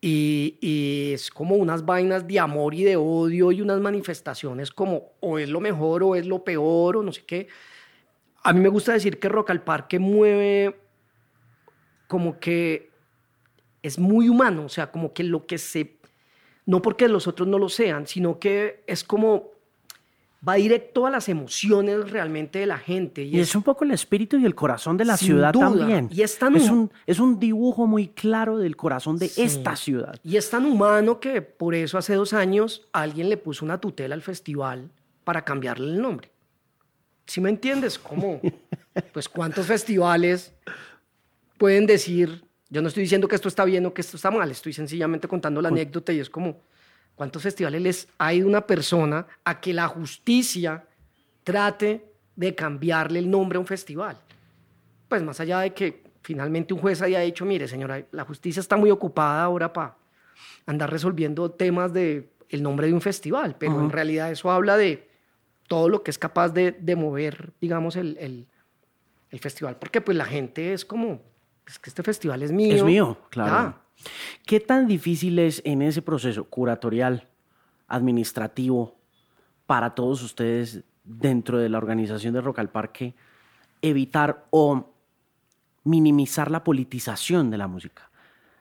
[0.00, 5.38] y, es como unas vainas de amor y de odio y unas manifestaciones como o
[5.38, 7.48] es lo mejor o es lo peor o no sé qué.
[8.42, 10.80] A mí me gusta decir que Rock al Parque mueve
[12.06, 12.90] como que
[13.82, 15.98] es muy humano, o sea, como que lo que se,
[16.66, 19.50] no porque los otros no lo sean, sino que es como
[20.46, 23.22] va directo a las emociones realmente de la gente.
[23.22, 26.08] Y, es, un poco el espíritu y el corazón de la ciudad también.
[26.10, 30.18] Y es, tan es, un, es un dibujo muy claro del corazón de esta ciudad.
[30.24, 34.14] Y es tan humano que por eso hace dos años alguien le puso una tutela
[34.14, 34.90] al festival
[35.24, 36.30] para cambiarle el nombre.
[37.26, 37.98] ¿Sí me entiendes?
[37.98, 38.40] ¿Cómo?
[39.12, 40.52] Pues cuántos festivales
[41.56, 44.50] pueden decir, yo no estoy diciendo que esto está bien o que esto está mal,
[44.50, 46.60] estoy sencillamente contando la anécdota y es como,
[47.20, 50.86] ¿Cuántos festivales les ha ido una persona a que la justicia
[51.44, 52.02] trate
[52.34, 54.18] de cambiarle el nombre a un festival?
[55.06, 58.78] Pues más allá de que finalmente un juez haya dicho, mire señora, la justicia está
[58.78, 59.98] muy ocupada ahora para
[60.64, 65.06] andar resolviendo temas de el nombre de un festival, pero en realidad eso habla de
[65.68, 68.46] todo lo que es capaz de, de mover, digamos, el, el,
[69.28, 71.20] el, festival, porque pues la gente es como,
[71.66, 72.76] es que este festival es mío.
[72.76, 73.78] Es mío, claro.
[74.46, 77.28] ¿Qué tan difícil es en ese proceso curatorial
[77.88, 78.96] administrativo
[79.66, 83.14] para todos ustedes dentro de la organización de Rock al Parque
[83.82, 84.92] evitar o
[85.84, 88.09] minimizar la politización de la música?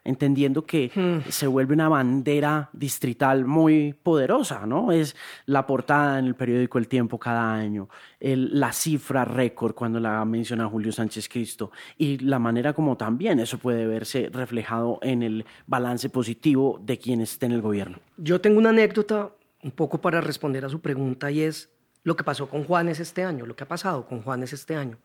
[0.09, 1.29] Entendiendo que Hmm.
[1.29, 4.91] se vuelve una bandera distrital muy poderosa, ¿no?
[4.91, 7.87] Es la portada en el periódico El Tiempo cada año,
[8.19, 13.39] el- la cifra récord cuando la menciona Julio Sánchez Cristo y la manera como también
[13.39, 17.99] eso puede verse reflejado en el balance positivo de quien esté en el gobierno.
[18.17, 19.29] Yo tengo una anécdota
[19.63, 21.69] un poco para responder a su pregunta y es
[22.03, 24.97] lo que pasó con Juanes este año, lo que ha pasado con Juanes este año.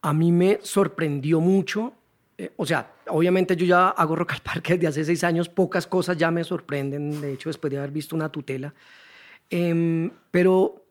[0.00, 1.92] A mí me sorprendió mucho,
[2.42, 5.86] eh, o sea, obviamente yo ya hago Rock al Parque desde hace seis años, pocas
[5.86, 8.74] cosas ya me sorprenden, de hecho después de haber visto una tutela,
[9.54, 10.86] Em, pero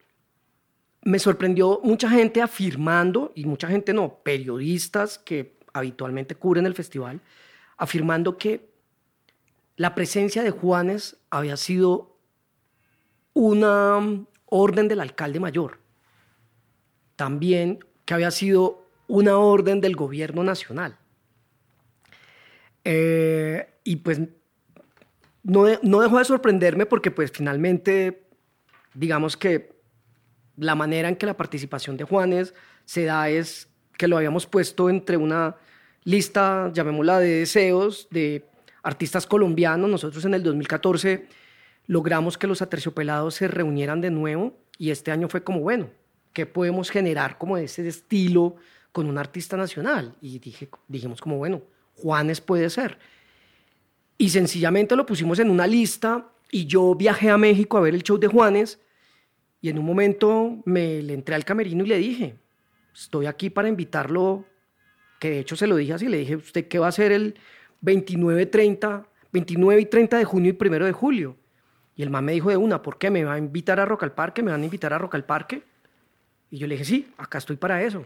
[1.02, 7.22] me sorprendió mucha gente afirmando, y mucha gente no, periodistas que habitualmente cubren el festival,
[7.76, 8.70] afirmando que
[9.78, 12.20] la presencia de Juanes había sido
[13.34, 13.98] una
[14.46, 15.80] orden del alcalde mayor.
[17.16, 21.00] También que había sido una orden del gobierno nacional.
[22.84, 24.20] Eh, y pues
[25.44, 28.28] no, no dejó de sorprenderme porque pues finalmente,
[28.94, 29.72] digamos que
[30.58, 32.54] la manera en que la participación de Juanes
[32.86, 35.56] se da es que lo habíamos puesto entre una
[36.04, 38.46] lista, llamémosla de deseos, de
[38.84, 39.90] artistas colombianos.
[39.90, 41.28] Nosotros en el 2014
[41.88, 45.90] logramos que los aterciopelados se reunieran de nuevo y este año fue como, bueno,
[46.34, 48.56] ¿qué podemos generar como ese estilo
[48.92, 50.16] con un artista nacional?
[50.22, 51.62] Y dije, dijimos como, bueno,
[52.02, 52.98] Juanes puede ser.
[54.18, 58.04] Y sencillamente lo pusimos en una lista y yo viajé a México a ver el
[58.04, 58.80] show de Juanes
[59.62, 62.36] y en un momento me le entré al camerino y le dije,
[62.94, 64.46] estoy aquí para invitarlo,
[65.20, 67.36] que de hecho se lo dije así, le dije, ¿usted qué va a hacer el
[67.82, 71.38] 29, 30, 29 y 30 de junio y 1 de julio?
[71.96, 73.12] Y el man me dijo de una, ¿por qué?
[73.12, 74.42] ¿Me va a invitar a Rock al Parque?
[74.42, 75.64] ¿Me van a invitar a Rock al Parque?
[76.50, 78.06] Y yo le dije, sí, acá estoy para eso.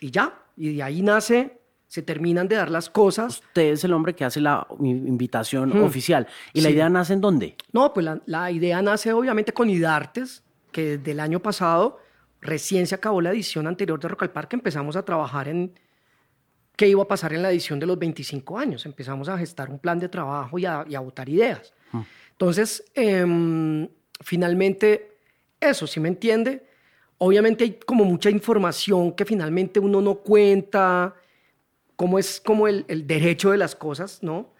[0.00, 1.59] Y ya, y de ahí nace,
[1.90, 3.40] se terminan de dar las cosas.
[3.40, 5.82] Usted es el hombre que hace la invitación Hmm.
[5.82, 6.28] oficial.
[6.52, 6.74] ¿Y la Sí.
[6.76, 7.56] idea nace en dónde?
[7.72, 11.98] No, pues la, la idea nace obviamente con IDARTES, que desde el año pasado,
[12.40, 15.72] recién se acabó la edición anterior de Rock al Parque, empezamos a trabajar en
[16.76, 18.86] qué iba a pasar en la edición de los 25 años.
[18.86, 21.74] Empezamos a gestar un plan de trabajo y a, y a votar ideas.
[22.30, 23.88] Entonces, em,
[24.20, 25.16] finalmente,
[25.58, 26.64] eso, ¿sí me entiende?
[27.18, 31.14] Obviamente hay como mucha información que finalmente uno no cuenta,
[32.00, 34.54] cómo es como el, el derecho de las cosas, ¿no?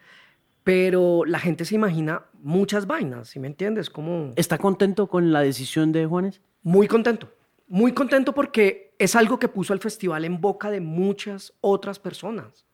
[0.62, 3.88] Pero la gente se imagina muchas vainas, ¿sí me entiendes?
[3.88, 6.42] Como ¿Está contento con la decisión de Juanes?
[6.62, 7.32] muy contento,
[7.66, 12.66] muy contento porque es algo que puso al festival en boca de muchas otras personas.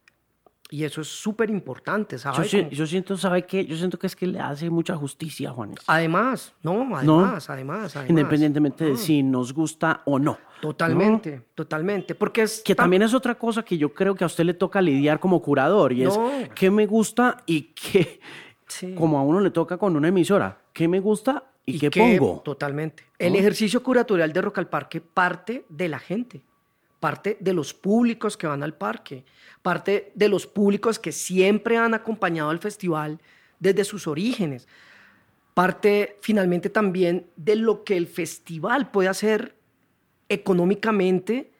[0.68, 2.50] Y eso es súper importante, Yo, ¿sabes?
[2.70, 3.64] yo siento, ¿sabe qué?
[3.64, 5.78] Yo siento que es que le hace mucha justicia a Juanes.
[5.86, 8.10] Además, no, además, además, además.
[8.10, 10.38] Independientemente de No, si nos gusta o no.
[10.60, 12.14] Totalmente, totalmente.
[12.16, 12.62] Porque es.
[12.64, 15.20] Que tam- también es otra cosa que yo creo que a usted le toca lidiar
[15.20, 16.30] como curador y es No.
[16.54, 18.18] qué me gusta y qué,
[18.66, 18.92] Sí.
[18.96, 22.40] como a uno le toca con una emisora, qué me gusta y, qué que- pongo.
[22.44, 23.04] Totalmente.
[23.18, 26.42] El ejercicio curatorial de Rock al Parque parte de la gente,
[27.07, 29.24] parte de los públicos que van al parque,
[29.62, 33.20] parte de los públicos que siempre han acompañado al festival
[33.61, 34.66] desde sus orígenes,
[35.54, 39.54] parte finalmente también de lo que el festival puede hacer
[40.28, 41.52] económicamente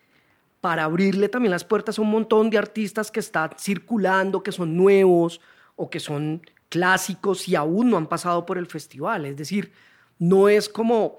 [0.61, 4.76] para abrirle también las puertas a un montón de artistas que están circulando, que son
[4.76, 5.40] nuevos
[5.76, 9.26] o que son clásicos y aún no han pasado por el festival.
[9.26, 9.70] Es decir,
[10.18, 11.18] no es como,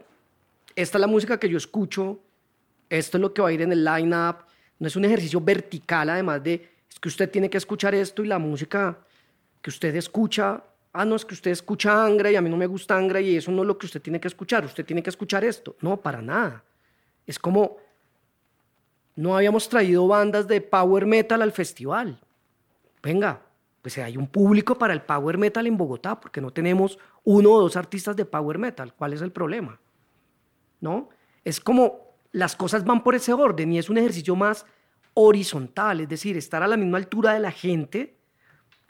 [0.75, 2.19] esta es la música que yo escucho,
[2.89, 4.38] esto es lo que va a ir en el line-up,
[4.79, 8.27] no es un ejercicio vertical además de, es que usted tiene que escuchar esto y
[8.27, 8.97] la música
[9.61, 10.63] que usted escucha,
[10.93, 13.35] ah, no, es que usted escucha Angra y a mí no me gusta Angra y
[13.35, 15.75] eso no es lo que usted tiene que escuchar, usted tiene que escuchar esto.
[15.81, 16.63] No, para nada.
[17.25, 17.77] Es como,
[19.15, 22.19] no habíamos traído bandas de power metal al festival.
[23.03, 23.41] Venga,
[23.81, 27.61] pues hay un público para el power metal en Bogotá, porque no tenemos uno o
[27.61, 28.93] dos artistas de power metal.
[28.93, 29.79] ¿Cuál es el problema?
[30.81, 31.09] ¿No?
[31.43, 32.07] Es como
[32.38, 34.65] las cosas van por ese orden y es un ejercicio más
[35.15, 38.15] horizontal, es decir, estar a la misma altura de la gente,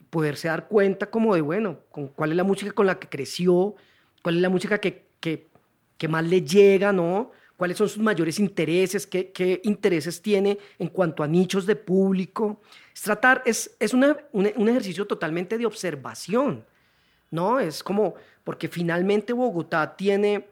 [0.09, 3.75] poderse dar cuenta como de, bueno, con cuál es la música con la que creció,
[4.21, 5.47] cuál es la música que, que,
[5.97, 7.31] que más le llega, ¿no?
[7.55, 12.59] cuáles son sus mayores intereses, qué, qué intereses tiene en cuanto a nichos de público.
[12.93, 16.65] Es tratar, es, es un, un ejercicio totalmente de observación,
[17.31, 17.59] ¿no?
[17.59, 20.49] Es como, porque finalmente Bogotá tiene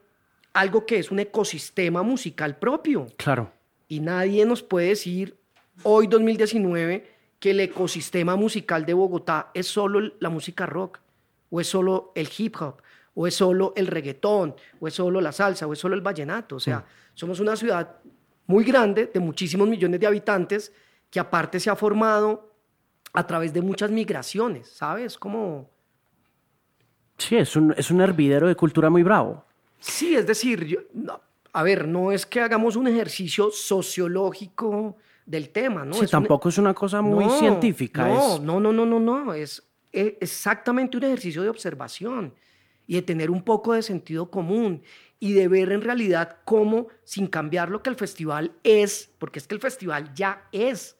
[0.55, 3.51] algo que es un ecosistema musical propio Claro.
[3.87, 5.37] y nadie nos puede decir
[5.83, 10.99] hoy 2019 que el ecosistema musical de Bogotá es solo la música rock
[11.49, 12.81] o es solo el hip hop
[13.17, 16.57] o es solo el reggaetón, o es solo la salsa, o es solo el vallenato.
[16.57, 16.83] O sea, Mm.
[17.13, 17.95] somos una ciudad
[18.45, 20.73] muy grande, de muchísimos millones de habitantes,
[21.09, 22.51] que aparte se ha formado
[23.13, 25.17] a través de muchas migraciones, ¿sabes?
[25.17, 25.69] Como...
[27.17, 29.45] Sí, es un, es un hervidero de cultura muy bravo.
[29.87, 31.21] Sí, es decir, yo- no,
[31.53, 35.93] a ver, no es que hagamos un ejercicio sociológico del tema, ¿no?
[35.93, 38.07] sí, Es un- tampoco es una cosa muy No, científica.
[38.07, 39.33] No, es- no, no, no, no, no.
[39.33, 42.33] Es e- exactamente un ejercicio de observación
[42.87, 44.83] y de tener un poco de sentido común
[45.19, 49.47] y de ver en realidad cómo, sin cambiar lo que el festival es, porque es
[49.47, 50.97] que el festival ya es,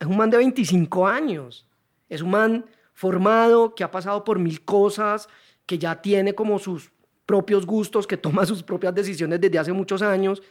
[0.00, 1.66] es un man de 25 años,
[2.08, 5.28] es un man formado, que ha pasado por mil cosas,
[5.64, 6.90] que ya tiene como sus
[7.26, 10.42] propios gustos, que toma sus propias decisiones desde hace muchos años,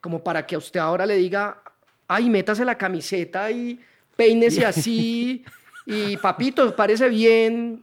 [0.00, 1.62] como para que a usted ahora le diga,
[2.08, 3.80] ay, métase la camiseta y
[4.16, 5.44] peínese así,
[5.86, 7.82] y papito, parece bien.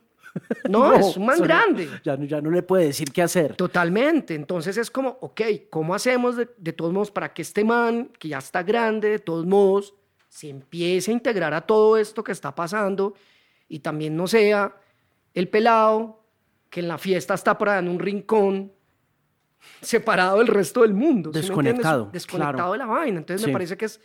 [0.68, 1.88] No, es un man grande.
[2.04, 3.56] Ya, no- ya no le puede decir qué hacer.
[3.56, 4.34] Totalmente.
[4.36, 8.30] Entonces es como, ok, ¿cómo hacemos de, de todos modos para que este man, que
[8.30, 9.94] ya está grande, de todos modos,
[10.30, 13.14] se empiece a integrar a todo esto que está pasando
[13.70, 14.76] y también no sea
[15.36, 16.23] el pelado
[16.74, 18.72] que en la fiesta está por allá en un rincón
[19.80, 21.30] separado del resto del mundo.
[21.30, 22.72] Desconectado, Desconectado claro.
[22.72, 23.20] de la vaina.
[23.20, 23.48] Entonces Sí.
[23.48, 24.02] me parece que es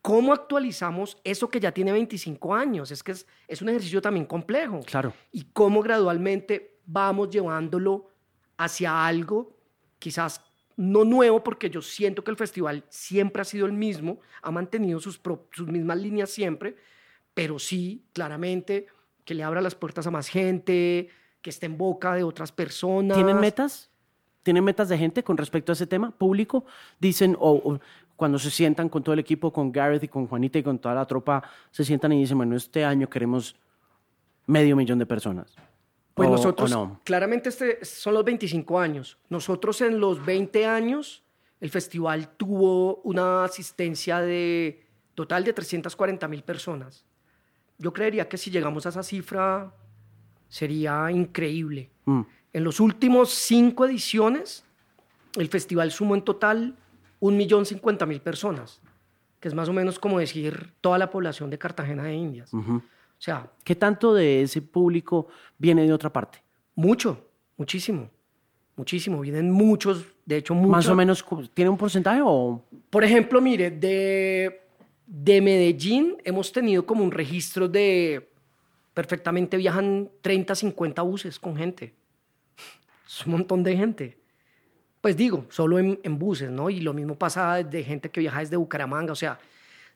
[0.00, 2.92] cómo actualizamos eso que ya tiene 25 años.
[2.92, 5.12] Es que es, es un ejercicio también complejo Claro.
[5.32, 8.08] y cómo gradualmente vamos llevándolo
[8.56, 9.56] hacia algo
[9.98, 10.44] quizás
[10.76, 15.00] no nuevo, porque yo siento que el festival siempre ha sido el mismo, ha mantenido
[15.00, 16.76] sus, pro- sus mismas líneas siempre,
[17.34, 18.86] pero sí, claramente,
[19.24, 21.08] que le abra las puertas a más gente,
[21.42, 23.16] que esté en boca de otras personas.
[23.16, 23.90] ¿Tienen metas?
[24.42, 26.64] ¿Tienen metas de gente con respecto a ese tema público?
[27.00, 27.80] Dicen, o o
[28.16, 30.94] cuando se sientan con todo el equipo, con Gareth y con Juanita y con toda
[30.94, 33.56] la tropa, se sientan y dicen, bueno, este año queremos
[34.46, 35.54] medio millón de personas.
[36.14, 37.00] Pues O- o nosotros, no.
[37.04, 39.18] claramente este son los 25 años.
[39.28, 41.24] Nosotros en los 20 años,
[41.60, 44.84] el festival tuvo una asistencia de
[45.14, 47.04] total de 340 mil personas.
[47.78, 49.72] Yo creería que si llegamos a esa cifra
[50.52, 51.88] sería increíble.
[52.04, 52.20] Mm.
[52.52, 54.66] En los últimos cinco ediciones,
[55.36, 56.76] el festival sumó en total
[57.22, 58.82] 1.050.000 personas,
[59.40, 62.52] que es más o menos como decir toda la población de Cartagena de Indias.
[62.52, 62.76] Ujú.
[62.76, 62.82] O
[63.24, 66.42] sea, ¿Qué tanto de ese público viene de otra parte?
[66.74, 68.10] Mucho, muchísimo,
[68.76, 69.20] muchísimo.
[69.20, 70.70] Vienen muchos, de hecho, muchos.
[70.70, 71.24] Más o menos,
[71.54, 72.62] ¿tiene un porcentaje o...?
[72.90, 74.60] Por ejemplo, mire, de,
[75.06, 78.31] de Medellín hemos tenido como un registro de
[78.94, 81.94] perfectamente viajan 30, 50 buses con gente.
[83.06, 84.18] Es un montón de gente.
[85.00, 86.70] Pues digo, solo en, en buses, ¿no?
[86.70, 89.12] Y lo mismo pasa de gente que viaja desde Bucaramanga.
[89.12, 89.38] O sea,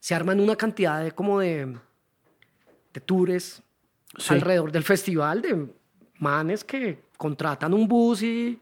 [0.01, 1.77] se arman una cantidad de como de,
[2.93, 3.63] de tours
[4.19, 4.33] Sí.
[4.33, 5.67] alrededor del festival de
[6.21, 8.59] manes que contratan un bus y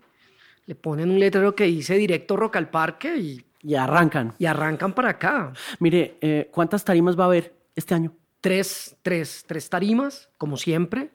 [0.66, 4.34] le ponen un letrero que dice directo Rock al Parque y, Y arrancan.
[4.38, 5.52] y arrancan para acá.
[5.78, 8.12] Mire, eh, ¿cuántas tarimas va a haber este año?
[8.44, 11.12] Tres, tres, tres tarimas, como siempre.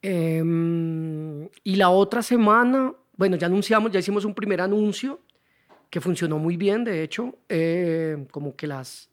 [0.00, 5.18] Em, y la otra semana, bueno, ya anunciamos, ya hicimos un primer anuncio
[5.90, 9.10] que funcionó muy bien, de hecho, eh, como que las,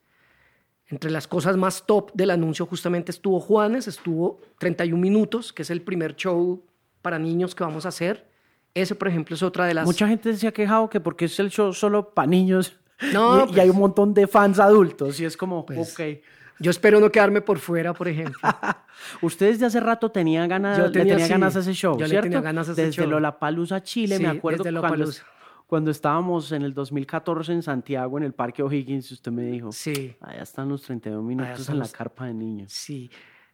[0.90, 5.72] entre las cosas más top del anuncio justamente estuvo Juanes, estuvo 31 minutos, que es
[5.72, 6.64] el primer show
[7.02, 8.28] para niños que vamos a hacer.
[8.76, 9.88] Ese, por ejemplo, es otra de las...
[9.88, 12.80] Mucha gente se ha quejado que porque es el show solo para niños
[13.12, 16.20] No, y, y hay pues- un montón de fans adultos y es como, Pues, ok.
[16.60, 18.40] Yo espero no quedarme por fuera, por ejemplo.
[19.22, 21.94] Ustedes de hace rato tenían ganas, Yo le tenía, tenía sí, ganas a ese show,
[21.98, 22.24] yo le ¿cierto?
[22.24, 23.10] tenía ganas a ese Desde show.
[23.12, 25.24] Lollapalooza, Chile, Sí, me acuerdo desde cuando, Lollapalooza.
[25.68, 30.16] cuando estábamos en el 2014 en Santiago, en el Parque O'Higgins, usted me dijo, Sí.
[30.20, 32.74] allá están los 32 minutos en la carpa de niños.
[32.74, 33.10] Sí,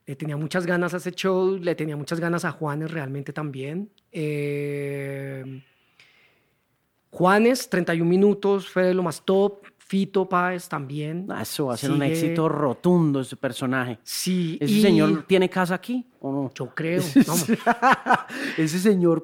[0.05, 3.89] le tenía muchas ganas a ese show, le tenía muchas ganas a Juanes realmente también.
[4.11, 5.61] Eh,
[7.09, 9.65] Juanes, 31 minutos, fue de lo más top.
[9.93, 11.27] Fito Páez también.
[11.39, 13.99] Eso va a ser un Sigue- éxito rotundo ese personaje.
[14.01, 16.51] Sí, ¿Ese y señor tiene casa aquí o no?
[16.55, 16.99] Yo creo.
[17.27, 17.33] no,
[18.57, 19.23] Ese señor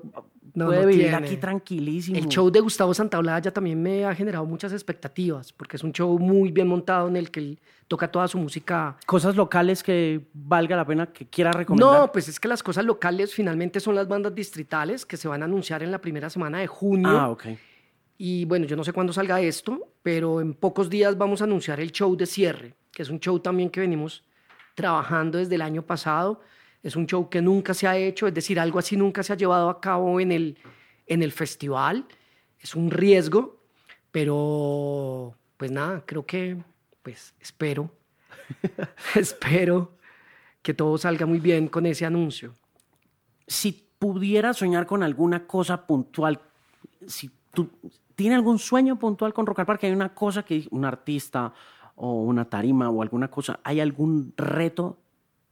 [0.54, 1.26] No, puede no vivir tiene.
[1.26, 2.20] aquí tranquilísimo.
[2.20, 6.20] el show de Gustavo Santaolalla también me ha generado muchas expectativas, porque es un show
[6.20, 10.76] muy bien montado en el que él toca toda su música Cosas locales que valga
[10.76, 12.02] la pena que quiera recomendar.
[12.02, 15.42] No, pues es que las cosas locales finalmente son las bandas distritales que se van
[15.42, 17.10] a anunciar en la primera semana de junio.
[17.10, 17.46] Ah, ok.
[18.22, 21.80] Y bueno, yo no sé cuándo salga esto, pero en pocos días vamos a anunciar
[21.80, 24.26] el show de cierre, que es un show también que venimos
[24.76, 26.42] trabajando desde el año pasado.
[26.84, 29.38] Es un show que nunca se ha hecho, es decir, algo así nunca se ha
[29.38, 30.58] llevado a cabo en el,
[31.08, 32.06] en el festival.
[32.60, 33.64] Es un riesgo,
[34.12, 36.58] pero pues nada, creo que,
[37.02, 37.90] pues espero,
[39.16, 39.94] espero
[40.62, 42.54] que todo salga muy bien con ese anuncio.
[43.48, 46.42] Si pudiera soñar con alguna cosa puntual,
[47.08, 47.70] si tú
[48.20, 51.54] tienes algún sueño puntual con Rock al Parque, hay una cosa que un artista
[51.96, 54.98] o una tarima o alguna cosa, hay algún reto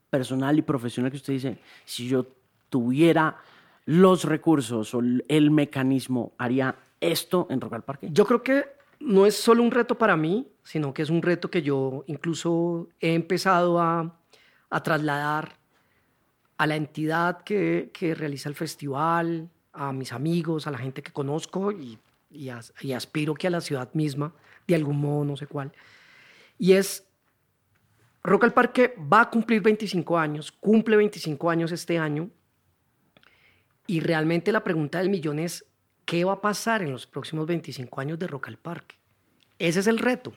[0.10, 2.28] personal y profesional que usted dice, si yo
[2.68, 3.38] tuviera
[3.86, 8.10] los recursos o el mecanismo, haría esto en Rock al Parque?
[8.12, 8.66] Yo creo que
[9.00, 12.90] no es solo un reto para mí, sino que es un reto que yo incluso
[13.00, 14.14] he empezado a,
[14.84, 15.56] trasladar
[16.58, 21.72] a la entidad que, realiza el festival, a mis amigos, a la gente que conozco
[21.72, 21.98] y,
[22.30, 24.34] y, aspiro que a la ciudad misma,
[24.68, 25.72] de algún modo, no sé cuál.
[26.58, 27.08] Y es,
[28.24, 32.30] Rock al Parque va a cumplir 25 años, cumple 25 años este año,
[33.86, 35.66] y realmente la pregunta del millón es,
[36.06, 38.96] ¿qué va a pasar en los próximos 25 años de Rock al Parque?
[39.58, 40.34] Ese es el reto.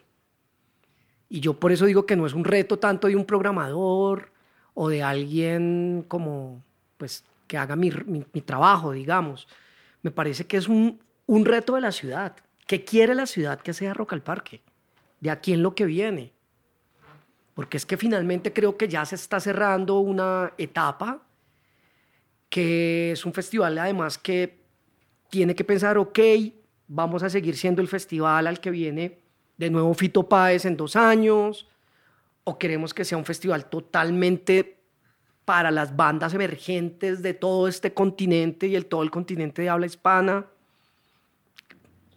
[1.28, 4.32] Y yo por eso digo que no es un reto tanto de un programador
[4.74, 6.62] o de alguien como,
[6.96, 7.90] pues, que haga mi,
[8.44, 9.48] trabajo, digamos.
[10.02, 11.00] Me parece que es un,
[11.30, 12.34] un reto de la ciudad.
[12.66, 14.62] ¿Qué quiere la ciudad que sea Rock al Parque?
[15.20, 16.32] De aquí en lo que viene.
[17.54, 21.22] Porque es que finalmente creo que ya se está cerrando una etapa
[22.48, 24.58] que es un festival además que
[25.28, 26.18] tiene que pensar, ok,
[26.88, 29.20] vamos a seguir siendo el festival al que viene
[29.56, 31.68] de nuevo Fito Páez en dos años,
[32.42, 34.80] o queremos que sea un festival totalmente
[35.44, 39.86] para las bandas emergentes de todo este continente y el, todo el continente de habla
[39.86, 40.46] hispana.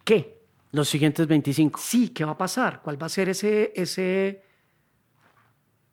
[0.04, 0.40] ¿Qué?
[0.72, 1.80] Los siguientes 25.
[1.80, 2.82] Sí, ¿qué va a pasar?
[2.82, 4.42] ¿Cuál va a ser ese, ese...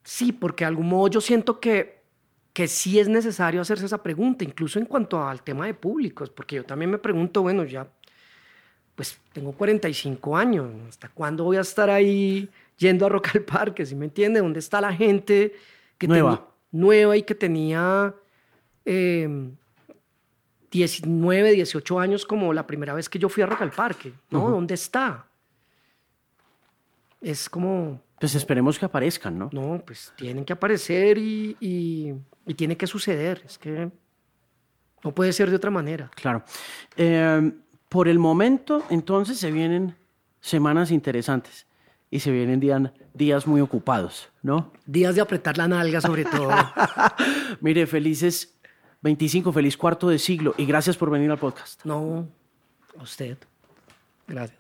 [0.04, 2.02] Sí, porque de algún modo yo siento que
[2.54, 6.58] que sí es necesario hacerse esa pregunta, incluso en cuanto al tema de públicos, porque
[6.58, 7.88] yo también me pregunto, bueno, ya,
[8.96, 13.86] pues tengo 45 años, ¿hasta cuándo voy a estar ahí yendo a Rock al Parque?
[13.86, 14.42] ¿Sí me entiende?
[14.42, 15.54] ¿Dónde está la gente
[15.98, 18.14] que nueva, nueva y que tenía
[20.72, 24.14] 19, em, 18 años como la primera vez que yo fui a Rock al Parque?
[24.30, 24.50] ¿No?
[24.50, 25.28] ¿Dónde está?
[27.20, 28.02] Es como...
[28.20, 29.50] Pues esperemos que aparezcan, ¿no?
[29.52, 32.16] No, pues tienen que aparecer y
[32.46, 33.92] y tiene que suceder, es que
[35.04, 36.12] no puede ser de otra manera.
[36.16, 36.44] Claro.
[36.96, 37.54] Em,
[37.90, 39.96] por el momento, entonces, se vienen
[40.40, 41.68] semanas interesantes
[42.10, 42.82] y se vienen días,
[43.14, 44.72] días muy ocupados, ¿no?
[44.86, 46.52] Días de apretar la nalga, sobre todo.
[47.62, 48.56] Mire, felices
[49.02, 51.84] 25, feliz cuarto de siglo y gracias por venir al podcast.
[51.86, 52.28] No,
[52.98, 53.38] a usted.
[54.28, 54.60] Gracias.